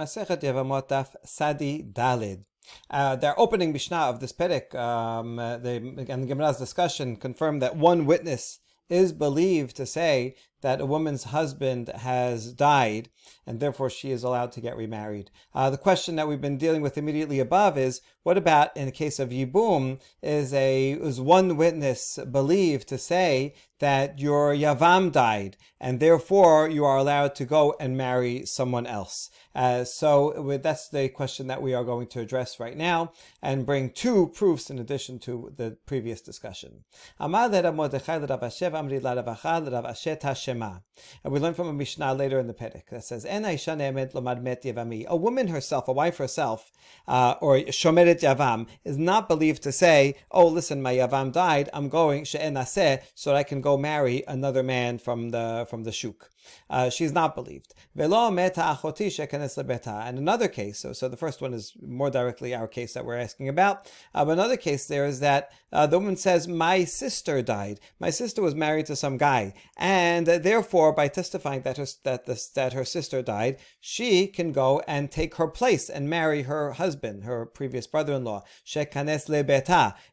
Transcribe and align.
Masechet 0.00 1.16
Sadi 1.24 1.82
Dalid. 1.82 2.44
Uh, 2.88 3.16
their 3.16 3.38
opening 3.38 3.72
Mishnah 3.72 3.96
of 3.96 4.20
this 4.20 4.32
Perek, 4.32 4.74
um, 4.74 5.38
uh, 5.38 5.58
the, 5.58 5.76
and 5.76 6.22
the 6.22 6.26
Gemara's 6.26 6.56
discussion 6.56 7.16
confirmed 7.16 7.60
that 7.62 7.76
one 7.76 8.06
witness 8.06 8.60
is 8.88 9.12
believed 9.12 9.76
to 9.76 9.86
say 9.86 10.34
that 10.60 10.80
a 10.80 10.86
woman's 10.86 11.24
husband 11.24 11.88
has 11.88 12.52
died 12.52 13.08
and 13.46 13.60
therefore 13.60 13.90
she 13.90 14.10
is 14.10 14.22
allowed 14.22 14.52
to 14.52 14.60
get 14.60 14.76
remarried. 14.76 15.30
Uh, 15.54 15.70
the 15.70 15.78
question 15.78 16.16
that 16.16 16.28
we've 16.28 16.40
been 16.40 16.58
dealing 16.58 16.82
with 16.82 16.98
immediately 16.98 17.40
above 17.40 17.76
is 17.76 18.00
what 18.22 18.36
about 18.36 18.76
in 18.76 18.86
the 18.86 18.92
case 18.92 19.18
of 19.18 19.30
Yibum? 19.30 20.00
Is 20.22 20.52
a 20.52 20.92
is 20.92 21.20
one 21.20 21.56
witness 21.56 22.18
believed 22.30 22.86
to 22.88 22.98
say 22.98 23.54
that 23.78 24.18
your 24.18 24.54
Yavam 24.54 25.10
died 25.10 25.56
and 25.80 25.98
therefore 25.98 26.68
you 26.68 26.84
are 26.84 26.98
allowed 26.98 27.34
to 27.36 27.46
go 27.46 27.74
and 27.80 27.96
marry 27.96 28.44
someone 28.44 28.86
else? 28.86 29.30
Uh, 29.54 29.84
so 29.84 30.58
that's 30.62 30.88
the 30.88 31.08
question 31.08 31.46
that 31.46 31.62
we 31.62 31.74
are 31.74 31.82
going 31.82 32.06
to 32.08 32.20
address 32.20 32.60
right 32.60 32.76
now 32.76 33.12
and 33.42 33.66
bring 33.66 33.90
two 33.90 34.28
proofs 34.28 34.70
in 34.70 34.78
addition 34.78 35.18
to 35.18 35.52
the 35.56 35.76
previous 35.86 36.20
discussion. 36.20 36.84
Shema. 40.50 40.78
And 41.24 41.32
we 41.32 41.40
learn 41.40 41.54
from 41.54 41.68
a 41.68 41.72
Mishnah 41.72 42.14
later 42.14 42.38
in 42.38 42.46
the 42.46 42.54
Perek 42.54 42.88
that 42.90 43.04
says, 43.04 43.24
En 43.24 43.44
A 43.44 45.16
woman 45.16 45.48
herself, 45.48 45.88
a 45.88 45.92
wife 45.92 46.18
herself, 46.18 46.70
uh, 47.08 47.34
or 47.40 47.56
Shomeret 47.56 48.20
Yavam, 48.20 48.66
is 48.84 48.98
not 48.98 49.28
believed 49.28 49.62
to 49.62 49.72
say, 49.72 50.16
Oh, 50.30 50.46
listen, 50.46 50.82
my 50.82 50.94
Yavam 50.94 51.32
died, 51.32 51.70
I'm 51.72 51.88
going, 51.88 52.24
She'en 52.24 52.56
so 53.14 53.30
that 53.30 53.36
I 53.36 53.42
can 53.42 53.60
go 53.60 53.76
marry 53.76 54.24
another 54.26 54.62
man 54.62 54.98
from 54.98 55.30
the 55.30 55.66
from 55.68 55.84
the 55.84 55.92
Shuk. 55.92 56.30
Uh, 56.68 56.90
she's 56.90 57.12
not 57.12 57.34
believed. 57.34 57.74
And 57.96 60.18
another 60.18 60.48
case, 60.48 60.78
so, 60.78 60.92
so 60.92 61.08
the 61.08 61.16
first 61.16 61.40
one 61.40 61.54
is 61.54 61.72
more 61.80 62.10
directly 62.10 62.54
our 62.54 62.68
case 62.68 62.94
that 62.94 63.04
we're 63.04 63.16
asking 63.16 63.48
about. 63.48 63.90
Uh, 64.14 64.24
but 64.24 64.32
another 64.32 64.56
case 64.56 64.86
there 64.86 65.06
is 65.06 65.20
that 65.20 65.52
uh, 65.72 65.86
the 65.86 65.98
woman 65.98 66.16
says, 66.16 66.48
My 66.48 66.84
sister 66.84 67.42
died. 67.42 67.80
My 67.98 68.10
sister 68.10 68.42
was 68.42 68.54
married 68.54 68.86
to 68.86 68.96
some 68.96 69.16
guy. 69.16 69.54
And 69.76 70.26
therefore, 70.26 70.92
by 70.92 71.08
testifying 71.08 71.62
that 71.62 71.76
her, 71.76 71.86
that, 72.04 72.26
that 72.54 72.72
her 72.72 72.84
sister 72.84 73.22
died, 73.22 73.58
she 73.80 74.26
can 74.26 74.52
go 74.52 74.82
and 74.86 75.10
take 75.10 75.36
her 75.36 75.48
place 75.48 75.88
and 75.88 76.08
marry 76.08 76.42
her 76.42 76.72
husband, 76.72 77.24
her 77.24 77.46
previous 77.46 77.86
brother 77.86 78.14
in 78.14 78.24
law. 78.24 78.44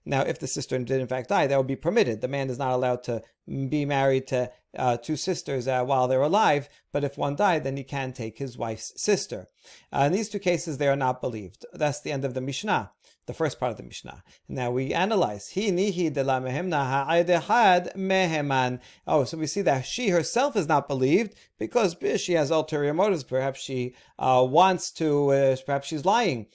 Now, 0.06 0.22
if 0.22 0.40
the 0.40 0.48
sister 0.48 0.78
did 0.80 1.02
in 1.02 1.08
fact 1.08 1.30
die, 1.30 1.48
that 1.48 1.58
would 1.58 1.68
be 1.68 1.76
permitted. 1.76 2.22
The 2.22 2.28
man 2.28 2.50
is 2.50 2.60
not 2.60 2.74
allowed 2.74 3.04
to 3.04 3.22
be 3.48 3.86
married 3.86 4.28
to 4.28 4.52
uh, 4.78 4.98
two 4.98 5.16
sisters 5.16 5.68
uh, 5.68 5.84
while 5.84 6.08
they're 6.08 6.22
alive, 6.22 6.70
but 6.92 7.04
if 7.04 7.18
one 7.18 7.36
died, 7.36 7.64
then 7.64 7.78
he 7.78 7.84
can 7.84 8.14
take 8.14 8.38
his 8.38 8.58
wife's 8.58 8.94
sister. 9.02 9.48
Uh, 9.92 10.04
in 10.08 10.14
these 10.14 10.30
two 10.30 10.40
cases, 10.40 10.78
they 10.78 10.88
are 10.88 10.96
not 10.96 11.22
believed. 11.22 11.66
That's 11.74 12.02
the 12.02 12.12
end 12.12 12.26
of 12.26 12.34
the 12.34 12.42
Mishnah, 12.42 12.92
the 13.26 13.34
first 13.34 13.60
part 13.60 13.72
of 13.72 13.78
the 13.78 13.84
Mishnah. 13.84 14.24
Now 14.48 14.72
we 14.72 14.94
analyze. 14.94 15.50
He 15.50 15.72
nihi 15.72 16.14
de 16.14 16.24
la 16.24 16.40
mehemna 16.40 17.94
meheman. 17.96 18.80
Oh, 19.06 19.24
so 19.24 19.38
we 19.38 19.48
see 19.48 19.62
that 19.62 19.86
she 19.86 20.10
herself 20.10 20.56
is 20.56 20.68
not 20.68 20.88
believed 20.88 21.36
because 21.58 21.96
she 22.18 22.34
has 22.34 22.52
ulterior 22.52 22.94
motives. 22.94 23.24
Perhaps 23.24 23.60
she 23.60 23.96
uh, 24.20 24.46
wants 24.48 24.92
to, 24.92 25.30
uh, 25.32 25.56
perhaps 25.66 25.88
she's 25.88 26.06
lying 26.06 26.48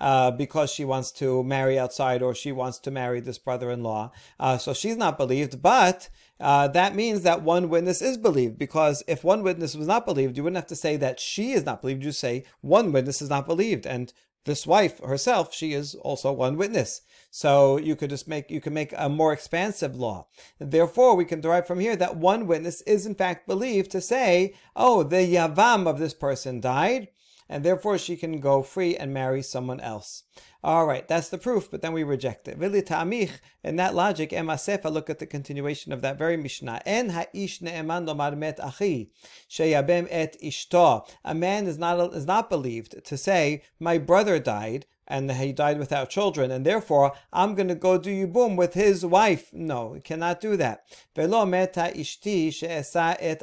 uh, 0.00 0.30
because 0.30 0.72
she 0.72 0.84
wants 0.84 1.12
to 1.12 1.44
marry 1.44 1.78
outside 1.78 2.22
or 2.22 2.34
she 2.34 2.52
wants 2.52 2.78
to 2.78 2.90
marry 2.90 3.20
this 3.20 3.38
brother-in-law. 3.38 4.10
Uh, 4.38 4.58
so 4.58 4.72
she's 4.72 4.96
not 4.96 5.18
believed, 5.18 5.60
but 5.62 6.08
uh, 6.40 6.66
that 6.68 6.94
means 6.94 7.22
that 7.22 7.42
one 7.42 7.68
witness 7.68 8.00
is 8.00 8.16
believed 8.16 8.58
because 8.58 9.02
if 9.06 9.22
one 9.22 9.42
witness 9.42 9.76
was 9.76 9.86
not 9.86 10.06
believed, 10.06 10.36
you 10.36 10.42
wouldn't 10.42 10.56
have 10.56 10.66
to 10.66 10.76
say 10.76 10.96
that 10.96 11.20
she 11.20 11.52
is 11.52 11.64
not 11.64 11.82
believed. 11.82 12.02
You 12.02 12.12
say 12.12 12.44
one 12.62 12.92
witness 12.92 13.20
is 13.20 13.28
not 13.28 13.46
believed, 13.46 13.86
and 13.86 14.12
this 14.46 14.66
wife 14.66 15.00
herself, 15.00 15.54
she 15.54 15.74
is 15.74 15.94
also 15.94 16.32
one 16.32 16.56
witness. 16.56 17.02
So 17.30 17.76
you 17.76 17.94
could 17.94 18.10
just 18.10 18.26
make 18.26 18.50
you 18.50 18.60
can 18.60 18.72
make 18.72 18.94
a 18.96 19.08
more 19.08 19.32
expansive 19.32 19.94
law. 19.94 20.26
Therefore, 20.58 21.14
we 21.14 21.26
can 21.26 21.40
derive 21.40 21.66
from 21.66 21.78
here 21.78 21.94
that 21.96 22.16
one 22.16 22.46
witness 22.46 22.80
is 22.82 23.06
in 23.06 23.14
fact 23.14 23.46
believed 23.46 23.90
to 23.92 24.00
say, 24.00 24.54
"Oh, 24.74 25.02
the 25.02 25.18
yavam 25.18 25.86
of 25.86 25.98
this 25.98 26.14
person 26.14 26.60
died." 26.60 27.08
And 27.50 27.64
therefore 27.64 27.98
she 27.98 28.16
can 28.16 28.38
go 28.38 28.62
free 28.62 28.96
and 28.96 29.12
marry 29.12 29.42
someone 29.42 29.80
else. 29.80 30.22
All 30.62 30.86
right, 30.86 31.06
that's 31.08 31.28
the 31.30 31.36
proof, 31.36 31.68
but 31.70 31.82
then 31.82 31.92
we 31.92 32.04
reject 32.04 32.46
it. 32.46 32.54
In 33.64 33.76
that 33.76 33.94
logic, 33.94 34.30
emasefa, 34.30 34.90
look 34.90 35.10
at 35.10 35.18
the 35.18 35.26
continuation 35.26 35.92
of 35.92 36.00
that 36.02 36.16
very 36.16 36.36
Mishnah. 36.36 36.80
En 36.86 37.10
ha'ish 37.10 37.60
ne'eman 37.60 38.06
lomar 38.06 38.36
met 38.36 38.60
achi, 38.60 39.10
sheyabem 39.50 40.06
et 40.10 40.36
ishto. 40.42 41.08
A 41.24 41.34
man 41.34 41.66
is 41.66 41.76
not, 41.76 42.14
is 42.14 42.26
not 42.26 42.48
believed 42.48 43.04
to 43.04 43.16
say, 43.18 43.62
my 43.80 43.98
brother 43.98 44.38
died, 44.38 44.86
and 45.10 45.30
he 45.32 45.52
died 45.52 45.78
without 45.78 46.08
children, 46.08 46.50
and 46.50 46.64
therefore 46.64 47.12
I'm 47.32 47.54
going 47.54 47.68
to 47.68 47.74
go 47.74 47.98
do 47.98 48.26
Yibum 48.26 48.56
with 48.56 48.74
his 48.74 49.04
wife. 49.04 49.52
No, 49.52 49.94
he 49.94 50.00
cannot 50.00 50.40
do 50.40 50.56
that. 50.56 50.84
Et. 53.20 53.42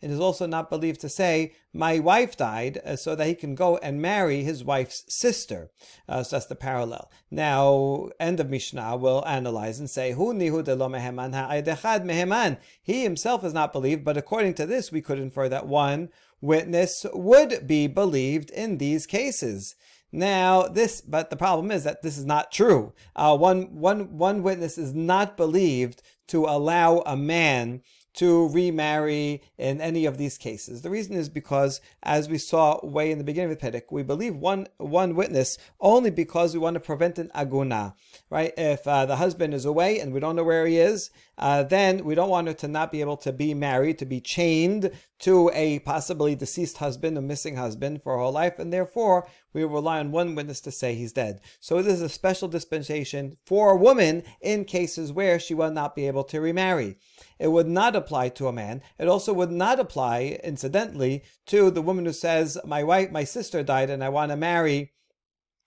It 0.00 0.10
is 0.10 0.20
also 0.20 0.46
not 0.46 0.70
believed 0.70 1.00
to 1.00 1.08
say, 1.08 1.54
my 1.72 1.98
wife 1.98 2.36
died, 2.36 2.80
uh, 2.84 2.94
so 2.94 3.16
that 3.16 3.26
he 3.26 3.34
can 3.34 3.56
go 3.56 3.78
and 3.78 4.00
marry 4.00 4.44
his 4.44 4.62
wife's 4.62 5.04
sister. 5.08 5.70
Uh, 6.08 6.22
so 6.22 6.36
that's 6.36 6.46
the 6.46 6.54
parallel. 6.54 7.10
Now, 7.30 8.10
end 8.20 8.38
of 8.38 8.50
Mishnah, 8.50 8.96
we'll 8.96 9.26
analyze 9.26 9.80
and 9.80 9.90
say, 9.90 10.12
meheman. 10.12 12.58
He 12.82 13.02
himself 13.02 13.42
is 13.42 13.54
not 13.54 13.72
believed, 13.72 14.04
but 14.04 14.16
according 14.16 14.54
to 14.54 14.66
this, 14.66 14.92
we 14.92 15.00
could 15.00 15.18
infer 15.18 15.48
that 15.48 15.66
one 15.66 16.10
witness 16.40 17.06
would 17.14 17.66
be 17.66 17.86
believed 17.86 18.50
in 18.50 18.78
these 18.78 19.06
cases. 19.06 19.74
Now, 20.14 20.68
this, 20.68 21.00
but 21.00 21.30
the 21.30 21.36
problem 21.36 21.72
is 21.72 21.82
that 21.82 22.02
this 22.02 22.16
is 22.16 22.24
not 22.24 22.52
true. 22.52 22.92
Uh, 23.16 23.36
one, 23.36 23.74
one, 23.74 24.16
one 24.16 24.44
witness 24.44 24.78
is 24.78 24.94
not 24.94 25.36
believed 25.36 26.02
to 26.28 26.44
allow 26.44 27.02
a 27.04 27.16
man 27.16 27.82
to 28.14 28.48
remarry 28.48 29.42
in 29.58 29.80
any 29.80 30.06
of 30.06 30.18
these 30.18 30.38
cases. 30.38 30.82
The 30.82 30.90
reason 30.90 31.14
is 31.14 31.28
because, 31.28 31.80
as 32.02 32.28
we 32.28 32.38
saw 32.38 32.84
way 32.84 33.10
in 33.10 33.18
the 33.18 33.24
beginning 33.24 33.52
of 33.52 33.58
the 33.58 33.70
Perek, 33.70 33.90
we 33.90 34.02
believe 34.02 34.36
one 34.36 34.66
one 34.78 35.14
witness 35.14 35.58
only 35.80 36.10
because 36.10 36.54
we 36.54 36.60
want 36.60 36.74
to 36.74 36.80
prevent 36.80 37.18
an 37.18 37.30
aguna, 37.34 37.94
right? 38.30 38.52
If 38.56 38.86
uh, 38.86 39.06
the 39.06 39.16
husband 39.16 39.54
is 39.54 39.64
away 39.64 39.98
and 40.00 40.12
we 40.12 40.20
don't 40.20 40.36
know 40.36 40.44
where 40.44 40.66
he 40.66 40.78
is, 40.78 41.10
uh, 41.36 41.64
then 41.64 42.04
we 42.04 42.14
don't 42.14 42.30
want 42.30 42.48
her 42.48 42.54
to 42.54 42.68
not 42.68 42.92
be 42.92 43.00
able 43.00 43.16
to 43.18 43.32
be 43.32 43.54
married, 43.54 43.98
to 43.98 44.06
be 44.06 44.20
chained 44.20 44.90
to 45.20 45.50
a 45.54 45.78
possibly 45.80 46.34
deceased 46.34 46.78
husband, 46.78 47.16
a 47.18 47.20
missing 47.20 47.56
husband 47.56 48.02
for 48.02 48.18
her 48.18 48.28
life, 48.28 48.58
and 48.58 48.72
therefore 48.72 49.26
we 49.52 49.64
rely 49.64 49.98
on 49.98 50.12
one 50.12 50.34
witness 50.34 50.60
to 50.60 50.70
say 50.70 50.94
he's 50.94 51.12
dead. 51.12 51.40
So 51.60 51.80
this 51.80 51.94
is 51.94 52.02
a 52.02 52.08
special 52.08 52.48
dispensation 52.48 53.36
for 53.46 53.70
a 53.70 53.76
woman 53.76 54.22
in 54.40 54.64
cases 54.64 55.12
where 55.12 55.38
she 55.38 55.54
will 55.54 55.70
not 55.70 55.96
be 55.96 56.06
able 56.06 56.24
to 56.24 56.40
remarry. 56.40 56.96
It 57.38 57.48
would 57.48 57.68
not 57.68 57.96
apply 57.96 58.28
to 58.30 58.48
a 58.48 58.52
man. 58.52 58.82
It 58.98 59.08
also 59.08 59.32
would 59.32 59.50
not 59.50 59.80
apply, 59.80 60.38
incidentally, 60.42 61.24
to 61.46 61.70
the 61.70 61.82
woman 61.82 62.06
who 62.06 62.12
says, 62.12 62.58
My 62.64 62.82
wife, 62.84 63.10
my 63.10 63.24
sister 63.24 63.62
died 63.62 63.90
and 63.90 64.02
I 64.04 64.08
want 64.08 64.30
to 64.30 64.36
marry 64.36 64.92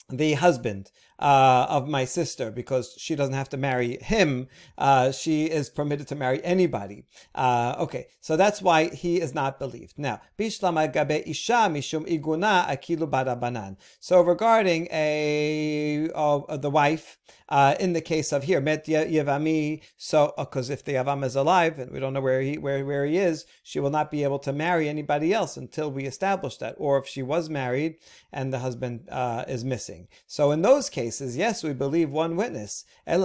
the 0.10 0.34
husband 0.34 0.92
uh, 1.20 1.66
of 1.70 1.88
my 1.88 2.06
sister 2.06 2.52
because 2.52 2.94
she 2.98 3.16
doesn't 3.16 3.34
have 3.34 3.50
to 3.50 3.58
marry 3.58 3.98
him. 3.98 4.48
Uh, 4.78 5.12
she 5.12 5.46
is 5.46 5.70
permitted 5.70 6.08
to 6.08 6.16
marry 6.16 6.44
anybody. 6.44 7.06
Uh, 7.34 7.76
okay, 7.80 8.08
so 8.22 8.38
that's 8.38 8.62
why 8.62 8.90
he 8.90 9.20
is 9.20 9.34
not 9.34 9.60
believed. 9.60 9.94
Now, 9.98 10.22
bishlama 10.38 10.92
gabe 10.94 11.24
isha 11.28 11.70
mishum 11.72 12.08
iguna 12.08 12.68
akilu 12.68 13.10
barabanan. 13.10 13.78
So 14.00 14.22
regarding 14.22 14.88
a 14.92 16.10
the 16.58 16.70
wife, 16.70 17.18
uh, 17.50 17.76
in 17.80 17.94
the 17.94 18.02
case 18.02 18.32
of 18.32 18.44
here 18.44 18.60
met 18.60 18.86
yevami, 18.86 19.82
so 19.96 20.34
because 20.38 20.70
uh, 20.70 20.74
if 20.74 20.84
the 20.84 20.94
yavam 20.94 21.24
is 21.24 21.36
alive 21.36 21.80
and 21.80 21.92
we 21.92 22.00
don't 22.00 22.14
know 22.14 22.22
where 22.22 22.42
he 22.42 22.58
where 22.58 22.86
where 22.86 23.06
he 23.06 23.18
is, 23.18 23.46
she 23.64 23.80
will 23.80 23.90
not 23.90 24.12
be 24.12 24.24
able 24.24 24.40
to 24.40 24.54
marry 24.54 24.90
anybody 24.90 25.34
else 25.34 25.58
until 25.58 25.90
we 25.90 26.06
establish 26.06 26.58
that. 26.58 26.76
Or 26.78 26.98
if 26.98 27.08
she 27.08 27.24
was 27.24 27.50
married 27.50 27.96
and 28.32 28.54
the 28.54 28.60
husband 28.60 29.08
uh, 29.10 29.46
is 29.48 29.64
missing. 29.64 30.08
So 30.28 30.52
in 30.52 30.62
those 30.62 30.90
cases 30.90 31.07
cases, 31.08 31.38
yes, 31.38 31.64
we 31.64 31.72
believe 31.74 32.10
one 32.10 32.36
witness. 32.36 32.84
But 33.06 33.22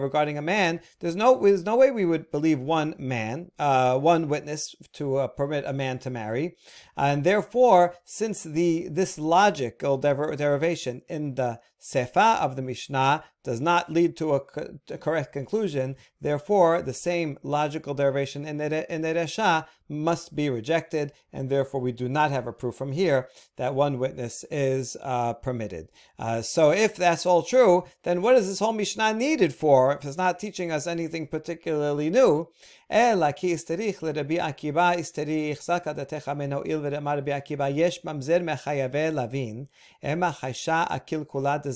regarding 0.00 0.38
a 0.38 0.42
man, 0.42 0.80
there's 0.98 1.16
no 1.16 1.40
there's 1.40 1.64
no 1.64 1.76
way 1.76 1.90
we 1.92 2.04
would 2.04 2.30
believe 2.32 2.58
one 2.58 2.94
man, 2.98 3.52
uh, 3.58 3.96
one 3.98 4.28
witness 4.28 4.74
to 4.94 5.16
uh, 5.16 5.28
permit 5.28 5.64
a 5.66 5.72
man 5.72 5.98
to 6.00 6.10
marry, 6.10 6.56
and 6.96 7.22
therefore, 7.22 7.94
since 8.04 8.42
the 8.42 8.88
this 8.88 9.18
logical 9.18 9.98
derivation 9.98 11.02
in 11.08 11.36
the 11.36 11.60
sefa 11.81 12.39
of 12.39 12.55
the 12.55 12.61
Mishnah 12.61 13.23
does 13.45 13.61
not 13.61 13.91
lead 13.91 14.17
to 14.17 14.33
a, 14.33 14.41
a 14.89 14.97
correct 14.97 15.31
conclusion. 15.31 15.95
Therefore, 16.19 16.81
the 16.81 16.93
same 16.93 17.37
logical 17.43 17.93
derivation 17.93 18.45
in 18.45 18.57
the, 18.57 18.93
in 18.93 19.01
the 19.03 19.13
Resha 19.13 19.67
must 19.87 20.35
be 20.35 20.49
rejected, 20.49 21.13
and 21.31 21.47
therefore 21.47 21.79
we 21.79 21.91
do 21.91 22.09
not 22.09 22.31
have 22.31 22.47
a 22.47 22.51
proof 22.51 22.73
from 22.75 22.91
here 22.91 23.29
that 23.57 23.75
one 23.75 23.99
witness 23.99 24.43
is 24.49 24.97
uh, 25.03 25.33
permitted. 25.33 25.89
Uh, 26.17 26.41
so, 26.41 26.71
if 26.71 26.95
that's 26.95 27.25
all 27.25 27.43
true, 27.43 27.83
then 28.01 28.23
what 28.23 28.35
is 28.35 28.47
this 28.47 28.59
whole 28.59 28.73
Mishnah 28.73 29.13
needed 29.13 29.53
for 29.53 29.93
if 29.93 30.03
it's 30.03 30.17
not 30.17 30.39
teaching 30.39 30.71
us 30.71 30.87
anything 30.87 31.27
particularly 31.27 32.09
new? 32.09 32.49
אלא 32.91 33.31
כי 33.31 33.53
הסתריך 33.53 34.03
לרבי 34.03 34.39
עקיבא 34.39 34.91
הסתריך 34.91 35.61
סלקא 35.61 35.91
דתך 35.91 36.29
מן 36.29 36.53
הואיל 36.53 36.79
ודאמר 36.83 37.17
רבי 37.17 37.33
עקיבא 37.33 37.67
יש 37.69 38.05
ממזר 38.05 38.37
מחייבי 38.41 39.11
לוין, 39.11 39.65
המה 40.03 40.31
חיישה 40.31 40.83
הקלקולה 40.89 41.57
דזרעה 41.57 41.68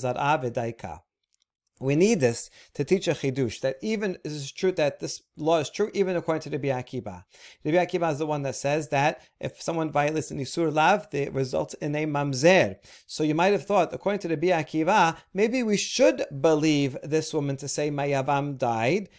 we 1.79 1.95
need 1.95 2.21
this 2.21 2.49
to 2.73 2.83
teach 2.83 3.07
a 3.07 3.11
chidush 3.11 3.59
that 3.59 3.77
even 3.81 4.15
it 4.23 4.31
is 4.31 4.51
true 4.51 4.71
that 4.71 4.99
this 4.99 5.21
law 5.35 5.59
is 5.59 5.69
true 5.69 5.91
even 5.93 6.15
according 6.15 6.41
to 6.41 6.49
Rabbi 6.49 6.69
Akiba. 6.69 7.25
Rabbi 7.65 7.77
Akiba 7.77 8.07
is 8.09 8.19
the 8.19 8.25
one 8.25 8.43
that 8.43 8.55
says 8.55 8.89
that 8.89 9.21
if 9.41 9.61
someone 9.61 9.91
violates 9.91 10.31
an 10.31 10.39
isur 10.39 10.73
lav, 10.73 11.07
it 11.11 11.33
results 11.33 11.73
in 11.75 11.95
a 11.95 12.05
mamzer. 12.05 12.77
So 13.07 13.23
you 13.23 13.35
might 13.35 13.51
have 13.51 13.65
thought, 13.65 13.93
according 13.93 14.19
to 14.19 14.29
Rabbi 14.29 14.47
Akiva, 14.47 15.17
maybe 15.33 15.63
we 15.63 15.75
should 15.75 16.25
believe 16.39 16.97
this 17.03 17.33
woman 17.33 17.57
to 17.57 17.67
say 17.67 17.89
my 17.89 18.07
yavam 18.07 18.57
died 18.57 19.09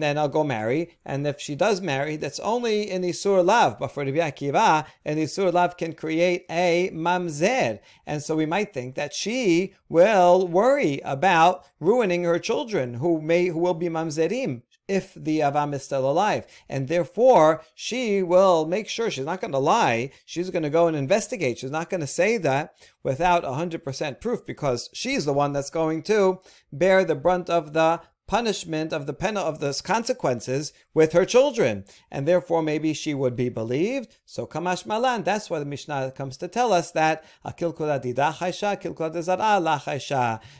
then 0.00 0.18
I'll 0.18 0.28
go 0.28 0.44
marry. 0.44 0.96
And 1.04 1.26
if 1.26 1.40
she 1.40 1.54
does 1.54 1.80
marry, 1.80 2.16
that's 2.16 2.40
only 2.40 2.90
in 2.90 3.02
Isur 3.02 3.44
Lav. 3.44 3.78
But 3.78 3.88
for 3.88 4.04
Rabbi 4.04 4.18
Akiva, 4.18 4.86
an 5.04 5.16
Isur 5.16 5.52
Lav 5.52 5.76
can 5.76 5.92
create 5.92 6.44
a 6.50 6.90
mamzer. 6.92 7.80
And 8.06 8.22
so 8.22 8.36
we 8.36 8.46
might 8.46 8.72
think 8.72 8.94
that 8.94 9.14
she 9.14 9.74
will 9.88 10.46
worry 10.46 11.00
about 11.04 11.64
ruining 11.80 12.24
her 12.24 12.38
children 12.38 12.94
who 12.94 13.20
may, 13.20 13.46
who 13.46 13.58
will 13.58 13.74
be 13.74 13.88
mamzerim 13.88 14.62
if 14.86 15.14
the 15.14 15.40
Avam 15.40 15.74
is 15.74 15.82
still 15.82 16.08
alive. 16.08 16.46
And 16.68 16.88
therefore, 16.88 17.62
she 17.74 18.22
will 18.22 18.66
make 18.66 18.88
sure 18.88 19.10
she's 19.10 19.24
not 19.24 19.40
going 19.40 19.52
to 19.52 19.58
lie. 19.58 20.10
She's 20.24 20.50
going 20.50 20.62
to 20.62 20.70
go 20.70 20.86
and 20.86 20.96
investigate. 20.96 21.58
She's 21.58 21.70
not 21.70 21.90
going 21.90 22.02
to 22.02 22.06
say 22.06 22.36
that 22.38 22.74
without 23.02 23.44
100% 23.44 24.20
proof 24.20 24.44
because 24.44 24.90
she's 24.92 25.24
the 25.24 25.32
one 25.32 25.52
that's 25.52 25.70
going 25.70 26.02
to 26.04 26.40
bear 26.72 27.04
the 27.04 27.14
brunt 27.14 27.48
of 27.48 27.72
the 27.72 28.00
punishment 28.26 28.92
of 28.92 29.06
the 29.06 29.12
pen 29.12 29.36
of 29.36 29.60
those 29.60 29.80
consequences 29.80 30.72
with 30.94 31.12
her 31.12 31.24
children, 31.24 31.84
and 32.10 32.26
therefore 32.26 32.62
maybe 32.62 32.94
she 32.94 33.14
would 33.14 33.36
be 33.36 33.48
believed. 33.48 34.16
So 34.24 34.46
kamash 34.46 34.86
malan. 34.86 35.22
That's 35.22 35.50
why 35.50 35.58
the 35.58 35.64
Mishnah 35.64 36.12
comes 36.12 36.36
to 36.38 36.48
tell 36.48 36.72
us 36.72 36.90
that 36.92 37.24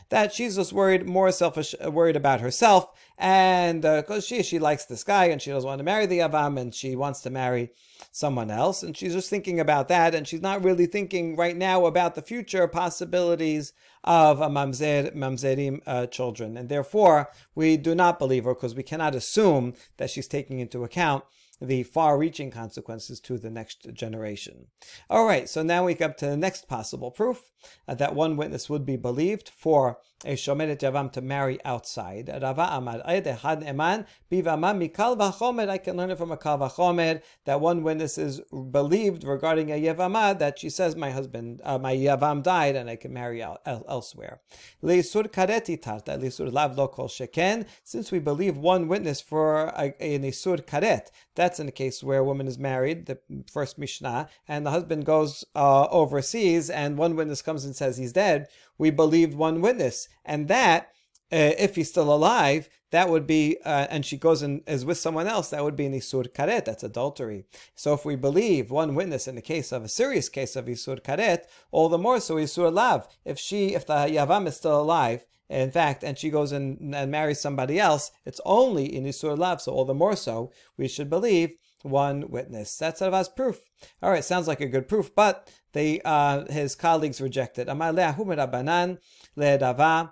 that 0.09 0.33
she's 0.33 0.55
just 0.55 0.73
worried, 0.73 1.05
more 1.05 1.31
selfish, 1.31 1.75
worried 1.81 2.15
about 2.15 2.41
herself, 2.41 2.89
and 3.17 3.81
because 3.81 4.23
uh, 4.23 4.27
she 4.27 4.43
she 4.43 4.59
likes 4.59 4.85
this 4.85 5.03
guy 5.03 5.25
and 5.25 5.41
she 5.41 5.51
doesn't 5.51 5.67
want 5.67 5.79
to 5.79 5.83
marry 5.83 6.05
the 6.05 6.19
avam, 6.19 6.59
and 6.59 6.73
she 6.75 6.95
wants 6.95 7.21
to 7.21 7.29
marry 7.29 7.71
someone 8.11 8.51
else, 8.51 8.83
and 8.83 8.95
she's 8.95 9.13
just 9.13 9.29
thinking 9.29 9.59
about 9.59 9.87
that, 9.87 10.15
and 10.15 10.27
she's 10.27 10.41
not 10.41 10.63
really 10.63 10.85
thinking 10.85 11.35
right 11.35 11.55
now 11.55 11.85
about 11.85 12.15
the 12.15 12.21
future 12.21 12.67
possibilities 12.67 13.73
of 14.03 14.41
a 14.41 14.47
mamzer, 14.47 15.13
mamzerim 15.15 15.81
uh, 15.85 16.05
children. 16.07 16.57
And 16.57 16.69
therefore, 16.69 17.31
we 17.55 17.77
do 17.77 17.95
not 17.95 18.19
believe 18.19 18.45
her 18.45 18.53
because 18.53 18.75
we 18.75 18.83
cannot 18.83 19.15
assume 19.15 19.73
that 19.97 20.09
she's 20.09 20.27
taking 20.27 20.59
into 20.59 20.83
account 20.83 21.23
the 21.67 21.83
far 21.83 22.17
reaching 22.17 22.51
consequences 22.51 23.19
to 23.21 23.37
the 23.37 23.49
next 23.49 23.93
generation. 23.93 24.67
All 25.09 25.25
right, 25.25 25.49
so 25.49 25.63
now 25.63 25.85
we 25.85 25.95
come 25.95 26.13
to 26.17 26.27
the 26.27 26.37
next 26.37 26.67
possible 26.67 27.11
proof 27.11 27.49
uh, 27.87 27.95
that 27.95 28.15
one 28.15 28.37
witness 28.37 28.69
would 28.69 28.85
be 28.85 28.97
believed 28.97 29.49
for 29.49 29.99
a 30.23 30.33
Shomeret 30.33 30.79
Yavam 30.79 31.11
to 31.11 31.21
marry 31.21 31.59
outside. 31.65 32.29
Rava 32.41 32.69
Amar 32.71 33.01
Had 33.05 33.25
Eman 33.25 34.05
Bivama 34.31 34.73
Mikal 34.75 35.17
Vachomer. 35.17 35.69
I 35.69 35.77
can 35.77 35.97
learn 35.97 36.11
it 36.11 36.17
from 36.17 36.31
a 36.31 36.37
Kal 36.37 36.57
Vachomer 36.57 37.21
that 37.45 37.61
one 37.61 37.83
witness 37.83 38.17
is 38.17 38.41
believed 38.71 39.23
regarding 39.23 39.71
a 39.71 39.81
Yavama 39.81 40.37
that 40.39 40.59
she 40.59 40.69
says 40.69 40.95
my 40.95 41.11
husband, 41.11 41.61
uh, 41.63 41.77
my 41.77 41.95
Yavam 41.95 42.41
died 42.41 42.75
and 42.75 42.89
I 42.89 42.95
can 42.95 43.13
marry 43.13 43.41
el- 43.41 43.59
elsewhere. 43.65 44.41
Leisur 44.83 45.31
Kareti 45.31 45.79
Tarta, 45.81 46.19
Leisur 46.19 46.51
Lav 46.51 46.75
Lokol 46.75 47.09
Sheken. 47.09 47.65
Since 47.83 48.11
we 48.11 48.19
believe 48.19 48.57
one 48.57 48.87
witness 48.87 49.21
for 49.21 49.65
a, 49.65 49.93
a 49.99 50.19
Nisur 50.19 50.65
Karet, 50.65 51.07
that's 51.35 51.54
in 51.59 51.65
the 51.65 51.71
case 51.71 52.03
where 52.03 52.19
a 52.19 52.23
woman 52.23 52.47
is 52.47 52.57
married, 52.57 53.05
the 53.05 53.19
first 53.51 53.77
Mishnah, 53.77 54.29
and 54.47 54.65
the 54.65 54.71
husband 54.71 55.05
goes 55.05 55.43
uh, 55.55 55.87
overseas 55.89 56.69
and 56.69 56.97
one 56.97 57.15
witness 57.15 57.41
comes 57.41 57.65
and 57.65 57.75
says 57.75 57.97
he's 57.97 58.13
dead 58.13 58.47
we 58.77 58.89
believed 58.89 59.33
one 59.33 59.61
witness, 59.61 60.07
and 60.23 60.47
that 60.47 60.89
uh, 61.31 61.53
if 61.57 61.75
he's 61.75 61.89
still 61.89 62.13
alive, 62.13 62.69
that 62.91 63.09
would 63.09 63.25
be, 63.25 63.57
uh, 63.65 63.87
and 63.89 64.05
she 64.05 64.17
goes 64.17 64.41
and 64.41 64.61
is 64.67 64.85
with 64.85 64.97
someone 64.97 65.27
else, 65.27 65.49
that 65.49 65.63
would 65.63 65.75
be 65.75 65.85
an 65.85 65.93
isur 65.93 66.27
karet, 66.31 66.65
that's 66.65 66.83
adultery. 66.83 67.45
So 67.73 67.93
if 67.93 68.05
we 68.05 68.15
believe 68.15 68.69
one 68.69 68.95
witness 68.95 69.27
in 69.27 69.35
the 69.35 69.41
case 69.41 69.71
of 69.71 69.83
a 69.83 69.89
serious 69.89 70.29
case 70.29 70.55
of 70.55 70.65
isur 70.65 71.01
karet, 71.01 71.39
all 71.71 71.89
the 71.89 71.97
more 71.97 72.19
so 72.19 72.35
isur 72.35 72.71
lav. 72.71 73.07
If 73.25 73.39
she, 73.39 73.73
if 73.73 73.85
the 73.87 73.93
yavam 73.93 74.47
is 74.47 74.55
still 74.55 74.79
alive, 74.79 75.25
in 75.49 75.71
fact, 75.71 76.03
and 76.03 76.17
she 76.17 76.29
goes 76.29 76.51
and, 76.51 76.95
and 76.95 77.11
marries 77.11 77.39
somebody 77.39 77.79
else, 77.79 78.11
it's 78.25 78.41
only 78.45 78.95
in 78.95 79.05
isur 79.05 79.37
lav. 79.37 79.61
So 79.61 79.71
all 79.71 79.85
the 79.85 79.93
more 79.93 80.15
so, 80.15 80.51
we 80.77 80.87
should 80.87 81.09
believe 81.09 81.51
one 81.83 82.29
witness. 82.29 82.75
That's 82.77 83.01
Rav's 83.01 83.29
proof. 83.29 83.61
All 84.01 84.09
right, 84.09 84.23
sounds 84.23 84.47
like 84.47 84.61
a 84.61 84.67
good 84.67 84.87
proof, 84.87 85.13
but 85.15 85.51
they 85.73 86.01
uh, 86.03 86.51
his 86.51 86.75
colleagues 86.75 87.21
rejected. 87.21 87.67
Le'dava 87.67 90.11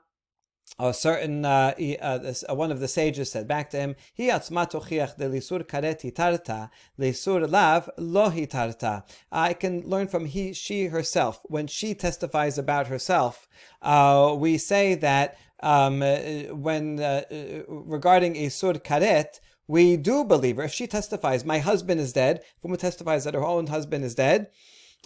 a 0.80 0.94
certain 0.94 1.46
uh, 1.46 1.74
uh, 2.02 2.18
this, 2.18 2.44
uh, 2.50 2.56
one 2.56 2.72
of 2.72 2.80
the 2.80 2.88
sages 2.88 3.32
said 3.32 3.48
back 3.48 3.70
to 3.70 3.78
him, 3.78 3.96
"He 4.14 4.30
atzmatochiach 4.30 5.18
de 5.18 5.30
lisur 5.30 5.64
kareti 5.64 6.12
tarta 6.12 6.70
lisur 7.00 7.50
lav 7.50 7.90
lohi 7.98 8.50
tarta." 8.50 9.04
I 9.32 9.54
can 9.54 9.82
learn 9.82 10.08
from 10.08 10.26
he 10.26 10.54
she 10.54 10.86
herself 10.88 11.42
when 11.44 11.68
she 11.68 11.94
testifies 11.94 12.58
about 12.58 12.88
herself. 12.88 13.48
Uh, 13.82 14.36
we 14.38 14.58
say 14.58 14.96
that 14.96 15.38
um, 15.62 16.02
uh, 16.02 16.18
when 16.52 17.00
uh, 17.00 17.24
regarding 17.68 18.34
isur 18.34 18.84
karet, 18.84 19.40
we 19.68 19.96
do 19.96 20.24
believe 20.24 20.58
her. 20.58 20.64
If 20.64 20.74
she 20.74 20.88
testifies, 20.88 21.46
my 21.46 21.60
husband 21.60 22.02
is 22.02 22.14
dead, 22.14 22.38
if 22.38 22.64
a 22.64 22.68
woman 22.68 22.80
testifies 22.80 23.24
that 23.26 23.34
her 23.34 23.46
own 23.46 23.68
husband 23.68 24.04
is 24.04 24.16
dead, 24.16 24.48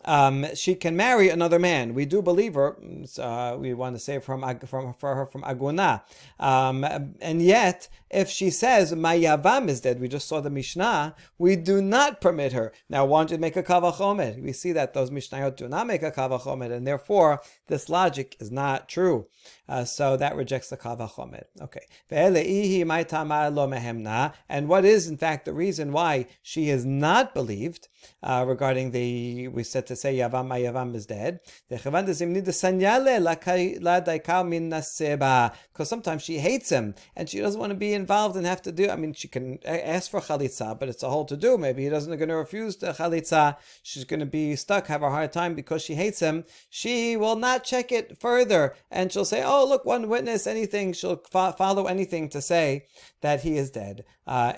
um, 0.06 0.46
she 0.56 0.76
can 0.76 0.96
marry 0.96 1.30
another 1.30 1.60
man. 1.60 1.94
We 1.94 2.06
do 2.06 2.22
believe 2.22 2.54
her. 2.54 2.78
Uh, 3.20 3.58
we 3.60 3.74
want 3.74 3.96
to 3.96 4.00
say 4.00 4.20
from 4.20 4.42
from 4.66 4.94
for 4.94 5.16
her 5.16 5.26
from 5.26 5.42
Aguna, 5.44 6.02
um, 6.40 6.84
and 7.22 7.42
yet 7.42 7.90
if 8.10 8.30
she 8.30 8.50
says 8.50 8.96
my 8.96 9.18
yavam 9.18 9.68
is 9.68 9.82
dead, 9.82 10.00
we 10.00 10.08
just 10.08 10.28
saw 10.28 10.40
the 10.40 10.50
Mishnah. 10.50 11.16
We 11.38 11.56
do 11.56 11.82
not 11.82 12.22
permit 12.22 12.54
her. 12.54 12.72
Now, 12.90 13.06
why 13.06 13.22
don't 13.22 13.32
you 13.32 13.38
make 13.38 13.58
a 13.58 13.64
kavachomer? 13.64 14.42
We 14.42 14.54
see 14.54 14.72
that 14.72 14.94
those 14.94 15.10
Mishnayot 15.10 15.58
do 15.58 15.68
not 15.68 15.88
make 15.88 16.04
a 16.04 16.12
kavachomer, 16.12 16.72
and 16.72 16.88
therefore 16.88 17.42
this 17.68 17.90
logic 17.90 18.38
is 18.40 18.52
not 18.52 18.88
true. 18.88 19.28
Uh, 19.69 19.84
so 19.84 20.18
that 20.18 20.36
rejects 20.36 20.69
the 20.69 20.78
kavachomer. 20.78 21.44
Okay. 21.62 21.86
And 24.50 24.69
what 24.69 24.86
is 24.86 25.08
in 25.08 25.18
fact 25.18 25.46
the 25.46 25.54
reason 25.54 25.92
why 25.92 26.28
she 26.42 26.69
is 26.69 26.86
not 26.86 27.34
believed 27.34 27.88
uh, 28.24 28.46
regarding 28.48 28.92
the 28.92 29.50
we 29.50 29.64
said 29.64 29.86
to 29.88 29.96
say 29.96 30.18
yavam 30.18 30.50
yavam 30.50 30.96
is 30.96 31.06
dead? 31.06 31.40
Because 31.69 31.84
sometimes 35.89 36.24
she 36.24 36.39
hates 36.39 36.70
him 36.70 36.96
and 37.15 37.30
she 37.30 37.39
doesn't 37.39 37.60
want 37.60 37.72
to 37.72 37.75
be 37.75 37.94
involved 37.94 38.36
and 38.36 38.46
have 38.46 38.62
to 38.63 38.72
do. 38.72 38.89
I 38.89 38.96
mean, 38.96 39.13
she 39.13 39.27
can 39.27 39.60
ask 39.65 40.12
for 40.12 40.22
chalitza, 40.22 40.80
but 40.80 40.89
it's 40.89 41.03
a 41.03 41.10
whole 41.10 41.25
to 41.25 41.38
do. 41.38 41.58
Maybe 41.58 41.84
he 41.84 41.89
doesn't 41.89 42.18
going 42.18 42.30
to 42.30 42.36
refuse 42.36 42.77
the 42.77 42.94
chalitza. 42.94 43.58
She's 43.84 44.03
going 44.03 44.20
to 44.20 44.25
be 44.25 44.56
stuck, 44.56 44.88
have 44.88 45.03
a 45.03 45.10
hard 45.10 45.32
time 45.32 45.56
because 45.56 45.82
she 45.82 45.96
hates 45.96 46.20
him. 46.20 46.46
She 46.70 47.18
will 47.18 47.36
not 47.36 47.63
check 47.63 47.91
it 47.91 48.20
further, 48.20 48.75
and 48.91 49.12
she'll 49.12 49.25
say, 49.25 49.44
"Oh, 49.44 49.57
look, 49.66 49.86
one 49.86 50.10
witness, 50.10 50.48
anything." 50.48 50.94
She'll 50.94 51.22
fo- 51.30 51.54
follow 51.54 51.86
anything 51.86 52.30
to 52.30 52.42
say 52.42 52.88
that 53.22 53.42
he 53.42 53.58
is 53.58 53.72
dead. 53.72 54.06
Uh, 54.26 54.54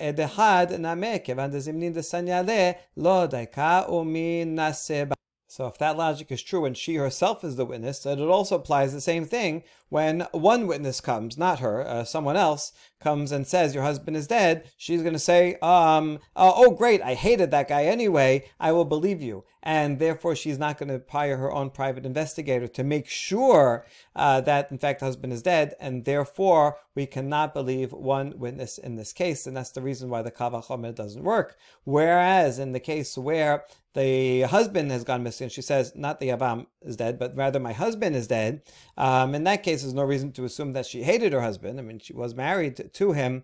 so 5.52 5.66
if 5.66 5.80
that 5.80 5.98
logic 5.98 6.32
is 6.32 6.44
true 6.44 6.66
and 6.66 6.78
she 6.78 6.96
herself 6.96 7.44
is 7.44 7.56
the 7.56 7.66
witness, 7.66 8.00
then 8.00 8.20
it 8.20 8.28
also 8.28 8.56
applies 8.56 8.94
the 8.94 9.02
same 9.02 9.26
thing 9.26 9.64
when 9.90 10.28
one 10.32 10.68
witness 10.68 11.02
comes, 11.02 11.38
not 11.38 11.60
her, 11.60 11.86
uh, 11.86 12.04
someone 12.04 12.38
else 12.38 12.72
comes 13.00 13.32
and 13.32 13.46
says 13.46 13.74
your 13.74 13.84
husband 13.84 14.16
is 14.16 14.28
dead. 14.28 14.70
She's 14.78 15.02
going 15.02 15.14
to 15.14 15.20
say, 15.20 15.56
um, 15.62 16.20
uh, 16.36 16.52
"Oh, 16.56 16.72
great! 16.72 17.02
I 17.02 17.14
hated 17.14 17.52
that 17.52 17.68
guy 17.68 17.86
anyway. 17.86 18.50
I 18.60 18.72
will 18.72 18.86
believe 18.86 19.22
you." 19.22 19.44
and 19.62 20.00
therefore 20.00 20.36
she's 20.36 20.58
not 20.58 20.78
going 20.78 20.90
to 20.90 21.04
hire 21.10 21.38
her 21.38 21.52
own 21.52 21.70
private 21.70 22.06
investigator 22.06 22.68
to 22.68 22.84
make 22.84 23.08
sure 23.08 23.86
uh, 24.16 24.42
that 24.42 24.72
in 24.72 24.78
fact 24.78 25.00
the 25.00 25.06
husband 25.06 25.34
is 25.34 25.42
dead, 25.42 25.76
and 25.80 26.06
therefore 26.06 26.78
we 26.96 27.06
cannot 27.06 27.54
believe 27.54 27.92
one 27.92 28.34
witness 28.38 28.78
in 28.78 28.96
this 28.96 29.14
case, 29.14 29.46
and 29.46 29.56
that's 29.56 29.72
the 29.72 29.82
reason 29.82 30.10
why 30.10 30.22
the 30.22 30.32
Kavachomer 30.32 30.96
doesn't 30.96 31.24
work. 31.24 31.58
Whereas 31.84 32.60
in 32.60 32.72
the 32.72 32.80
case 32.80 33.18
where 33.18 33.66
the 33.96 34.44
husband 34.44 34.92
has 34.92 35.04
gone 35.04 35.24
missing. 35.24 35.50
She 35.50 35.64
says, 35.64 35.94
not 35.96 36.20
the 36.20 36.30
Yavam 36.30 36.68
is 36.84 36.96
dead, 36.96 37.18
but 37.18 37.36
rather 37.36 37.60
my 37.60 37.74
husband 37.74 38.16
is 38.16 38.28
dead. 38.28 38.62
Um, 38.96 39.34
in 39.34 39.46
that 39.46 39.64
case, 39.64 39.79
there's 39.82 39.94
no 39.94 40.04
reason 40.04 40.32
to 40.34 40.46
assume 40.46 40.74
that 40.74 40.86
she 40.86 41.04
hated 41.04 41.34
her 41.34 41.42
husband. 41.42 41.80
I 41.80 41.84
mean, 41.84 42.00
she 42.00 42.14
was 42.14 42.36
married 42.36 42.92
to 42.94 43.12
him, 43.12 43.44